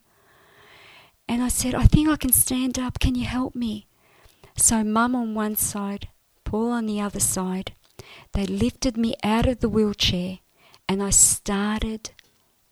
And 1.28 1.42
I 1.42 1.48
said, 1.48 1.74
I 1.74 1.84
think 1.84 2.08
I 2.08 2.16
can 2.16 2.32
stand 2.32 2.78
up. 2.78 2.98
Can 2.98 3.14
you 3.14 3.24
help 3.24 3.54
me? 3.54 3.86
So, 4.56 4.82
mum 4.82 5.14
on 5.14 5.34
one 5.34 5.56
side, 5.56 6.08
Paul 6.44 6.72
on 6.72 6.86
the 6.86 7.00
other 7.00 7.20
side, 7.20 7.72
they 8.32 8.46
lifted 8.46 8.96
me 8.96 9.14
out 9.22 9.46
of 9.46 9.60
the 9.60 9.68
wheelchair 9.68 10.38
and 10.88 11.02
I 11.02 11.10
started 11.10 12.10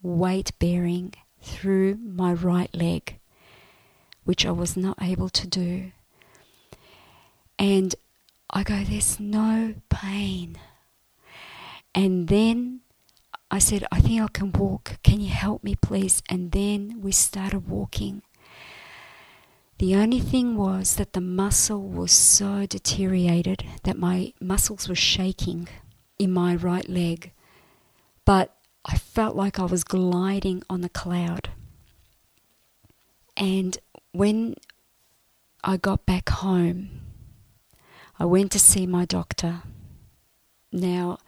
weight 0.02 0.52
bearing 0.58 1.14
through 1.42 1.96
my 1.96 2.32
right 2.32 2.74
leg, 2.74 3.18
which 4.24 4.44
I 4.44 4.50
was 4.50 4.76
not 4.76 5.00
able 5.00 5.28
to 5.30 5.46
do. 5.46 5.92
And 7.58 7.94
I 8.50 8.62
go, 8.62 8.82
There's 8.84 9.20
no 9.20 9.74
pain. 9.88 10.58
And 11.94 12.28
then 12.28 12.80
I 13.50 13.58
said, 13.58 13.84
I 13.90 14.00
think 14.00 14.20
I 14.20 14.28
can 14.28 14.52
walk. 14.52 14.98
Can 15.02 15.20
you 15.20 15.30
help 15.30 15.64
me, 15.64 15.74
please? 15.74 16.22
And 16.28 16.52
then 16.52 17.00
we 17.00 17.12
started 17.12 17.68
walking. 17.68 18.22
The 19.78 19.94
only 19.94 20.18
thing 20.18 20.56
was 20.56 20.96
that 20.96 21.12
the 21.12 21.20
muscle 21.20 21.88
was 21.88 22.10
so 22.10 22.66
deteriorated 22.66 23.64
that 23.84 23.96
my 23.96 24.32
muscles 24.40 24.88
were 24.88 24.96
shaking 24.96 25.68
in 26.18 26.32
my 26.32 26.56
right 26.56 26.88
leg. 26.88 27.32
But 28.24 28.56
I 28.84 28.96
felt 28.96 29.36
like 29.36 29.60
I 29.60 29.64
was 29.66 29.84
gliding 29.84 30.64
on 30.68 30.80
the 30.80 30.88
cloud. 30.88 31.50
And 33.36 33.78
when 34.10 34.56
I 35.62 35.76
got 35.76 36.04
back 36.04 36.28
home, 36.28 36.88
I 38.18 38.24
went 38.24 38.50
to 38.52 38.58
see 38.58 38.84
my 38.84 39.04
doctor. 39.04 39.62
Now, 40.72 41.18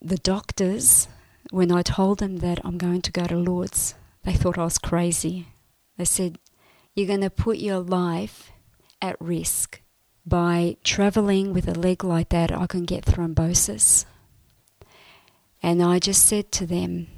the 0.00 0.16
doctors, 0.16 1.06
when 1.50 1.70
I 1.70 1.82
told 1.82 2.18
them 2.18 2.38
that 2.38 2.60
I'm 2.64 2.78
going 2.78 3.02
to 3.02 3.12
go 3.12 3.26
to 3.26 3.36
Lourdes, 3.36 3.94
they 4.24 4.32
thought 4.32 4.56
I 4.56 4.64
was 4.64 4.78
crazy. 4.78 5.48
They 5.98 6.06
said, 6.06 6.38
You're 6.94 7.06
going 7.06 7.20
to 7.20 7.30
put 7.30 7.58
your 7.58 7.78
life 7.78 8.50
at 9.00 9.16
risk. 9.20 9.80
By 10.26 10.76
traveling 10.84 11.52
with 11.52 11.66
a 11.66 11.74
leg 11.74 12.04
like 12.04 12.28
that, 12.28 12.52
I 12.52 12.66
can 12.66 12.84
get 12.84 13.04
thrombosis. 13.04 14.04
And 15.62 15.82
I 15.82 15.98
just 15.98 16.26
said 16.26 16.52
to 16.52 16.66
them, 16.66 17.08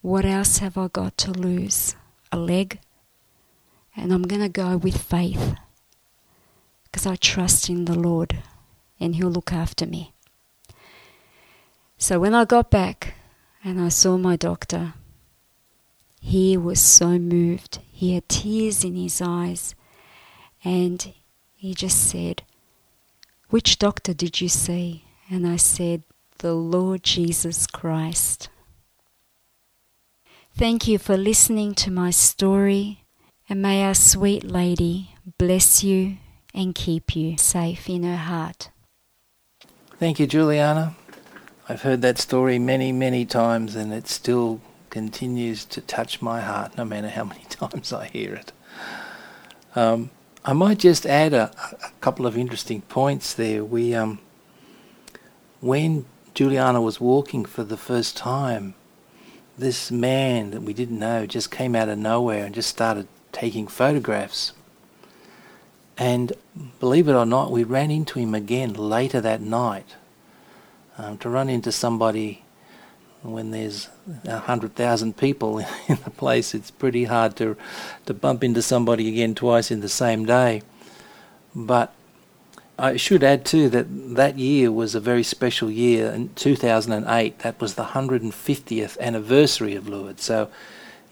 What 0.00 0.24
else 0.24 0.58
have 0.58 0.78
I 0.78 0.88
got 0.88 1.16
to 1.18 1.32
lose? 1.32 1.96
A 2.30 2.36
leg? 2.36 2.80
And 3.96 4.12
I'm 4.12 4.22
going 4.22 4.42
to 4.42 4.48
go 4.48 4.76
with 4.76 4.96
faith 4.96 5.54
because 6.84 7.06
I 7.06 7.16
trust 7.16 7.68
in 7.68 7.84
the 7.84 7.98
Lord 7.98 8.38
and 8.98 9.16
He'll 9.16 9.30
look 9.30 9.52
after 9.52 9.86
me. 9.86 10.12
So 11.98 12.20
when 12.20 12.34
I 12.34 12.44
got 12.44 12.70
back 12.70 13.14
and 13.64 13.80
I 13.80 13.88
saw 13.88 14.16
my 14.16 14.36
doctor, 14.36 14.94
he 16.20 16.56
was 16.56 16.80
so 16.80 17.18
moved. 17.18 17.80
He 17.90 18.14
had 18.14 18.28
tears 18.28 18.84
in 18.84 18.94
his 18.94 19.20
eyes 19.20 19.74
and 20.62 21.12
he 21.56 21.74
just 21.74 22.08
said, 22.08 22.42
Which 23.48 23.78
doctor 23.78 24.14
did 24.14 24.40
you 24.40 24.48
see? 24.48 25.04
And 25.30 25.46
I 25.46 25.56
said, 25.56 26.02
The 26.38 26.54
Lord 26.54 27.02
Jesus 27.02 27.66
Christ. 27.66 28.50
Thank 30.56 30.86
you 30.86 30.98
for 30.98 31.16
listening 31.16 31.74
to 31.76 31.90
my 31.90 32.10
story, 32.10 33.04
and 33.48 33.62
may 33.62 33.82
our 33.82 33.94
sweet 33.94 34.44
lady 34.44 35.14
bless 35.38 35.82
you 35.82 36.18
and 36.52 36.74
keep 36.74 37.16
you 37.16 37.38
safe 37.38 37.88
in 37.88 38.02
her 38.02 38.16
heart. 38.16 38.70
Thank 39.98 40.18
you, 40.18 40.26
Juliana. 40.26 40.96
I've 41.68 41.82
heard 41.82 42.02
that 42.02 42.18
story 42.18 42.58
many, 42.58 42.90
many 42.92 43.24
times, 43.24 43.76
and 43.76 43.92
it 43.92 44.08
still 44.08 44.60
continues 44.90 45.64
to 45.66 45.80
touch 45.80 46.20
my 46.20 46.40
heart 46.40 46.76
no 46.76 46.84
matter 46.84 47.08
how 47.08 47.24
many 47.32 47.44
times 47.48 47.92
I 47.92 48.06
hear 48.06 48.34
it. 48.34 48.52
Um, 49.74 50.10
I 50.44 50.52
might 50.52 50.78
just 50.78 51.06
add 51.06 51.32
a, 51.32 51.52
a, 51.82 51.90
couple 52.00 52.26
of 52.26 52.36
interesting 52.36 52.80
points 52.82 53.34
there. 53.34 53.64
We, 53.64 53.94
um, 53.94 54.18
when 55.60 56.06
Juliana 56.34 56.80
was 56.80 57.00
walking 57.00 57.44
for 57.44 57.62
the 57.62 57.76
first 57.76 58.16
time, 58.16 58.74
this 59.56 59.90
man 59.90 60.50
that 60.52 60.62
we 60.62 60.72
didn't 60.72 60.98
know 60.98 61.26
just 61.26 61.50
came 61.50 61.76
out 61.76 61.88
of 61.88 61.98
nowhere 61.98 62.46
and 62.46 62.54
just 62.54 62.70
started 62.70 63.06
taking 63.32 63.68
photographs. 63.68 64.52
And 65.98 66.32
believe 66.80 67.08
it 67.08 67.14
or 67.14 67.26
not, 67.26 67.52
we 67.52 67.62
ran 67.62 67.90
into 67.90 68.18
him 68.18 68.34
again 68.34 68.72
later 68.72 69.20
that 69.20 69.42
night. 69.42 69.96
Um, 70.96 71.18
to 71.18 71.28
run 71.28 71.48
into 71.48 71.72
somebody 71.72 72.42
when 73.22 73.50
there's 73.50 73.88
a 74.24 74.38
hundred 74.38 74.74
thousand 74.74 75.16
people 75.16 75.58
in 75.88 75.98
the 76.04 76.10
place, 76.10 76.54
it's 76.54 76.70
pretty 76.70 77.04
hard 77.04 77.36
to 77.36 77.56
to 78.06 78.14
bump 78.14 78.42
into 78.44 78.62
somebody 78.62 79.08
again 79.08 79.34
twice 79.34 79.70
in 79.70 79.80
the 79.80 79.88
same 79.88 80.24
day. 80.24 80.62
But 81.54 81.92
I 82.78 82.96
should 82.96 83.22
add 83.22 83.44
too 83.44 83.68
that 83.68 84.16
that 84.16 84.38
year 84.38 84.72
was 84.72 84.94
a 84.94 85.00
very 85.00 85.22
special 85.22 85.70
year. 85.70 86.10
In 86.10 86.30
2008, 86.34 87.40
that 87.40 87.60
was 87.60 87.74
the 87.74 87.84
150th 87.84 88.98
anniversary 89.00 89.74
of 89.74 89.86
Lourdes. 89.86 90.22
So 90.22 90.48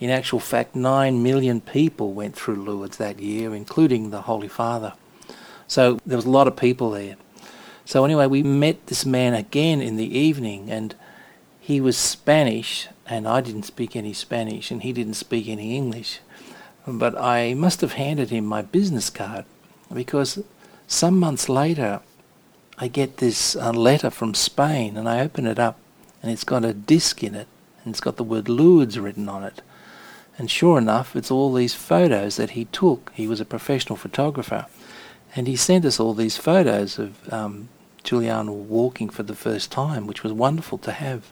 in 0.00 0.10
actual 0.10 0.40
fact, 0.40 0.74
9 0.74 1.22
million 1.22 1.60
people 1.60 2.12
went 2.12 2.36
through 2.36 2.56
Lourdes 2.56 2.96
that 2.96 3.20
year, 3.20 3.54
including 3.54 4.10
the 4.10 4.22
Holy 4.22 4.48
Father. 4.48 4.94
So 5.66 5.98
there 6.06 6.16
was 6.16 6.24
a 6.24 6.30
lot 6.30 6.48
of 6.48 6.56
people 6.56 6.90
there. 6.90 7.16
So 7.84 8.04
anyway, 8.04 8.26
we 8.26 8.42
met 8.42 8.86
this 8.86 9.04
man 9.04 9.34
again 9.34 9.82
in 9.82 9.96
the 9.96 10.18
evening, 10.18 10.70
and 10.70 10.94
he 11.68 11.82
was 11.82 11.98
Spanish, 11.98 12.88
and 13.06 13.28
I 13.28 13.42
didn't 13.42 13.64
speak 13.64 13.94
any 13.94 14.14
Spanish, 14.14 14.70
and 14.70 14.82
he 14.82 14.90
didn't 14.90 15.20
speak 15.20 15.48
any 15.48 15.76
English. 15.76 16.20
But 16.86 17.14
I 17.18 17.52
must 17.52 17.82
have 17.82 17.92
handed 17.92 18.30
him 18.30 18.46
my 18.46 18.62
business 18.62 19.10
card 19.10 19.44
because 19.92 20.42
some 20.86 21.20
months 21.20 21.46
later 21.46 22.00
I 22.78 22.88
get 22.88 23.18
this 23.18 23.54
uh, 23.54 23.72
letter 23.72 24.08
from 24.08 24.32
Spain, 24.32 24.96
and 24.96 25.06
I 25.06 25.20
open 25.20 25.46
it 25.46 25.58
up, 25.58 25.78
and 26.22 26.32
it's 26.32 26.42
got 26.42 26.64
a 26.64 26.72
disc 26.72 27.22
in 27.22 27.34
it, 27.34 27.48
and 27.84 27.92
it's 27.92 28.00
got 28.00 28.16
the 28.16 28.24
word 28.24 28.48
Lourdes 28.48 28.98
written 28.98 29.28
on 29.28 29.44
it. 29.44 29.60
And 30.38 30.50
sure 30.50 30.78
enough, 30.78 31.14
it's 31.14 31.30
all 31.30 31.52
these 31.52 31.74
photos 31.74 32.36
that 32.36 32.52
he 32.52 32.64
took. 32.64 33.12
He 33.14 33.28
was 33.28 33.42
a 33.42 33.44
professional 33.44 33.96
photographer. 33.96 34.64
And 35.36 35.46
he 35.46 35.56
sent 35.56 35.84
us 35.84 36.00
all 36.00 36.14
these 36.14 36.38
photos 36.38 36.98
of 36.98 37.30
um, 37.30 37.68
Juliana 38.04 38.54
walking 38.54 39.10
for 39.10 39.22
the 39.22 39.34
first 39.34 39.70
time, 39.70 40.06
which 40.06 40.22
was 40.22 40.32
wonderful 40.32 40.78
to 40.78 40.92
have. 40.92 41.30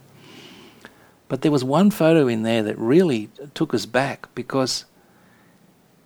But 1.28 1.42
there 1.42 1.52
was 1.52 1.64
one 1.64 1.90
photo 1.90 2.28
in 2.28 2.42
there 2.42 2.62
that 2.62 2.78
really 2.78 3.30
took 3.54 3.74
us 3.74 3.86
back 3.86 4.28
because 4.34 4.84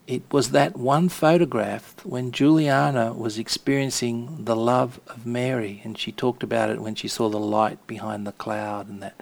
it 0.06 0.22
was 0.32 0.50
that 0.50 0.76
one 0.76 1.08
photograph 1.08 2.04
when 2.04 2.32
Juliana 2.32 3.12
was 3.12 3.38
experiencing 3.38 4.44
the 4.44 4.56
love 4.56 4.98
of 5.06 5.26
Mary, 5.26 5.80
and 5.84 5.96
she 5.96 6.10
talked 6.10 6.42
about 6.42 6.70
it 6.70 6.80
when 6.80 6.94
she 6.94 7.06
saw 7.06 7.28
the 7.28 7.38
light 7.38 7.86
behind 7.86 8.26
the 8.26 8.32
cloud 8.32 8.88
and 8.88 9.02
that. 9.02 9.20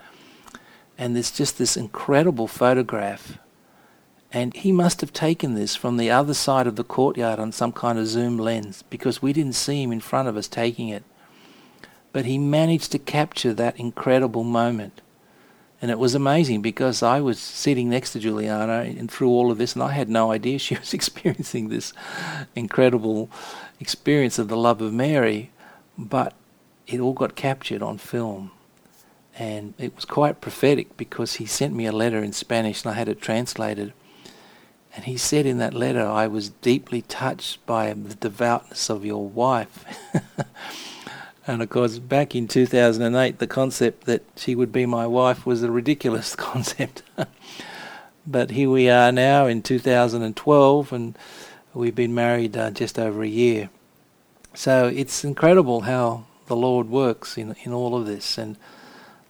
And 0.97 1.15
there's 1.15 1.31
just 1.31 1.59
this 1.59 1.77
incredible 1.77 2.47
photograph 2.47 3.39
and 4.33 4.55
he 4.55 4.73
must 4.73 5.01
have 5.01 5.13
taken 5.13 5.55
this 5.55 5.75
from 5.75 5.97
the 5.97 6.11
other 6.11 6.35
side 6.35 6.67
of 6.67 6.77
the 6.77 6.85
courtyard 6.85 7.39
on 7.39 7.51
some 7.51 7.73
kind 7.73 7.99
of 7.99 8.07
zoom 8.07 8.37
lens 8.37 8.85
because 8.91 9.23
we 9.23 9.33
didn't 9.33 9.55
see 9.55 9.83
him 9.83 9.93
in 9.93 10.01
front 10.01 10.29
of 10.29 10.37
us 10.37 10.49
taking 10.49 10.89
it. 10.89 11.03
But 12.13 12.27
he 12.27 12.37
managed 12.37 12.93
to 12.93 12.99
capture 12.99 13.55
that 13.55 13.79
incredible 13.79 14.45
moment. 14.45 15.01
And 15.81 15.91
it 15.91 15.99
was 15.99 16.15
amazing 16.15 16.61
because 16.61 17.03
I 17.03 17.21
was 17.21 17.39
sitting 17.39 17.89
next 17.89 18.13
to 18.13 18.19
Juliana 18.19 18.81
and 18.81 19.11
through 19.11 19.29
all 19.29 19.51
of 19.53 19.59
this, 19.59 19.75
and 19.75 19.83
I 19.83 19.93
had 19.93 20.09
no 20.09 20.33
idea 20.33 20.59
she 20.59 20.77
was 20.77 20.93
experiencing 20.93 21.69
this 21.69 21.93
incredible 22.55 23.31
experience 23.81 24.39
of 24.39 24.49
the 24.49 24.57
love 24.57 24.81
of 24.81 24.93
Mary. 24.93 25.51
But 25.97 26.35
it 26.87 27.01
all 27.01 27.13
got 27.13 27.37
captured 27.37 27.83
on 27.83 27.99
film. 27.99 28.51
And 29.39 29.75
it 29.79 29.95
was 29.95 30.05
quite 30.05 30.41
prophetic 30.41 30.97
because 30.97 31.35
he 31.35 31.47
sent 31.47 31.75
me 31.75 31.87
a 31.87 31.93
letter 31.93 32.25
in 32.25 32.33
Spanish 32.33 32.83
and 32.83 32.93
I 32.93 32.95
had 32.95 33.09
it 33.09 33.21
translated. 33.21 33.93
And 34.97 35.05
he 35.05 35.17
said 35.17 35.47
in 35.47 35.59
that 35.59 35.75
letter, 35.75 36.05
I 36.05 36.27
was 36.27 36.49
deeply 36.49 37.03
touched 37.03 37.65
by 37.67 37.93
the 37.93 38.17
devoutness 38.17 38.91
of 38.91 39.05
your 39.05 39.29
wife. 39.29 39.85
and 41.49 41.63
of 41.63 41.71
course, 41.71 41.99
back 41.99 42.35
in 42.35 42.47
2008, 42.47 43.39
the 43.39 43.47
concept 43.47 44.05
that 44.05 44.23
she 44.37 44.55
would 44.55 44.71
be 44.71 44.85
my 44.85 45.07
wife 45.07 45.47
was 45.47 45.63
a 45.63 45.71
ridiculous 45.71 46.37
concept. 46.37 47.03
but 48.27 48.51
here 48.51 48.69
we 48.69 48.91
are 48.91 49.11
now 49.11 49.47
in 49.47 49.63
2012, 49.63 50.93
and 50.93 51.19
we've 51.73 51.95
been 51.95 52.15
married 52.15 52.55
uh, 52.55 52.71
just 52.71 52.99
over 52.99 53.23
a 53.23 53.29
year. 53.29 53.71
So 54.53 54.89
it's 54.95 55.25
incredible 55.25 55.83
how 55.83 56.27
the 56.49 56.57
Lord 56.57 56.91
works 56.91 57.39
in 57.39 57.57
in 57.65 57.73
all 57.73 57.97
of 57.97 58.05
this, 58.05 58.37
and 58.37 58.57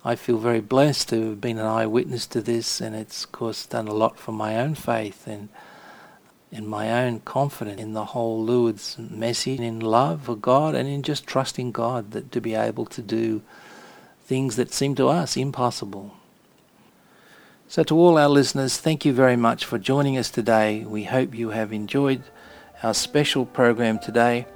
I 0.04 0.16
feel 0.16 0.38
very 0.38 0.60
blessed 0.60 1.10
to 1.10 1.30
have 1.30 1.40
been 1.40 1.58
an 1.58 1.66
eyewitness 1.66 2.26
to 2.28 2.40
this, 2.40 2.80
and 2.80 2.96
it's 2.96 3.24
of 3.24 3.32
course 3.32 3.64
done 3.64 3.86
a 3.86 3.94
lot 3.94 4.18
for 4.18 4.32
my 4.32 4.56
own 4.56 4.74
faith 4.74 5.28
and 5.28 5.50
in 6.50 6.66
my 6.66 7.04
own 7.04 7.20
confidence 7.20 7.80
in 7.80 7.92
the 7.92 8.06
whole 8.06 8.42
Lourdes 8.42 8.96
message, 8.98 9.60
in 9.60 9.80
love 9.80 10.22
for 10.22 10.36
God, 10.36 10.74
and 10.74 10.88
in 10.88 11.02
just 11.02 11.26
trusting 11.26 11.72
God 11.72 12.12
that 12.12 12.32
to 12.32 12.40
be 12.40 12.54
able 12.54 12.86
to 12.86 13.02
do 13.02 13.42
things 14.24 14.56
that 14.56 14.72
seem 14.72 14.94
to 14.94 15.08
us 15.08 15.36
impossible. 15.36 16.14
So, 17.68 17.82
to 17.84 17.96
all 17.98 18.16
our 18.16 18.28
listeners, 18.28 18.78
thank 18.78 19.04
you 19.04 19.12
very 19.12 19.36
much 19.36 19.66
for 19.66 19.78
joining 19.78 20.16
us 20.16 20.30
today. 20.30 20.84
We 20.84 21.04
hope 21.04 21.34
you 21.34 21.50
have 21.50 21.72
enjoyed 21.72 22.22
our 22.82 22.94
special 22.94 23.44
program 23.44 23.98
today. 23.98 24.46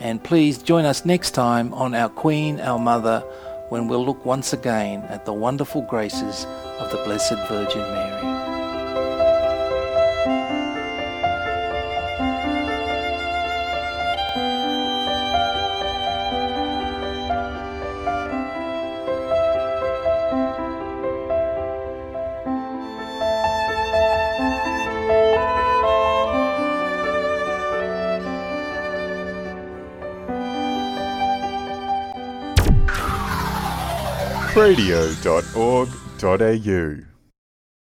And 0.00 0.22
please 0.22 0.58
join 0.58 0.84
us 0.84 1.04
next 1.04 1.32
time 1.32 1.74
on 1.74 1.94
Our 1.94 2.08
Queen, 2.08 2.60
Our 2.60 2.78
Mother 2.78 3.20
when 3.68 3.86
we'll 3.86 4.04
look 4.04 4.24
once 4.24 4.52
again 4.52 5.02
at 5.02 5.26
the 5.26 5.32
wonderful 5.32 5.82
graces 5.82 6.46
of 6.78 6.90
the 6.90 6.96
Blessed 7.04 7.36
Virgin 7.48 7.80
Mary. 7.80 8.37
radio.org.au 34.58 37.17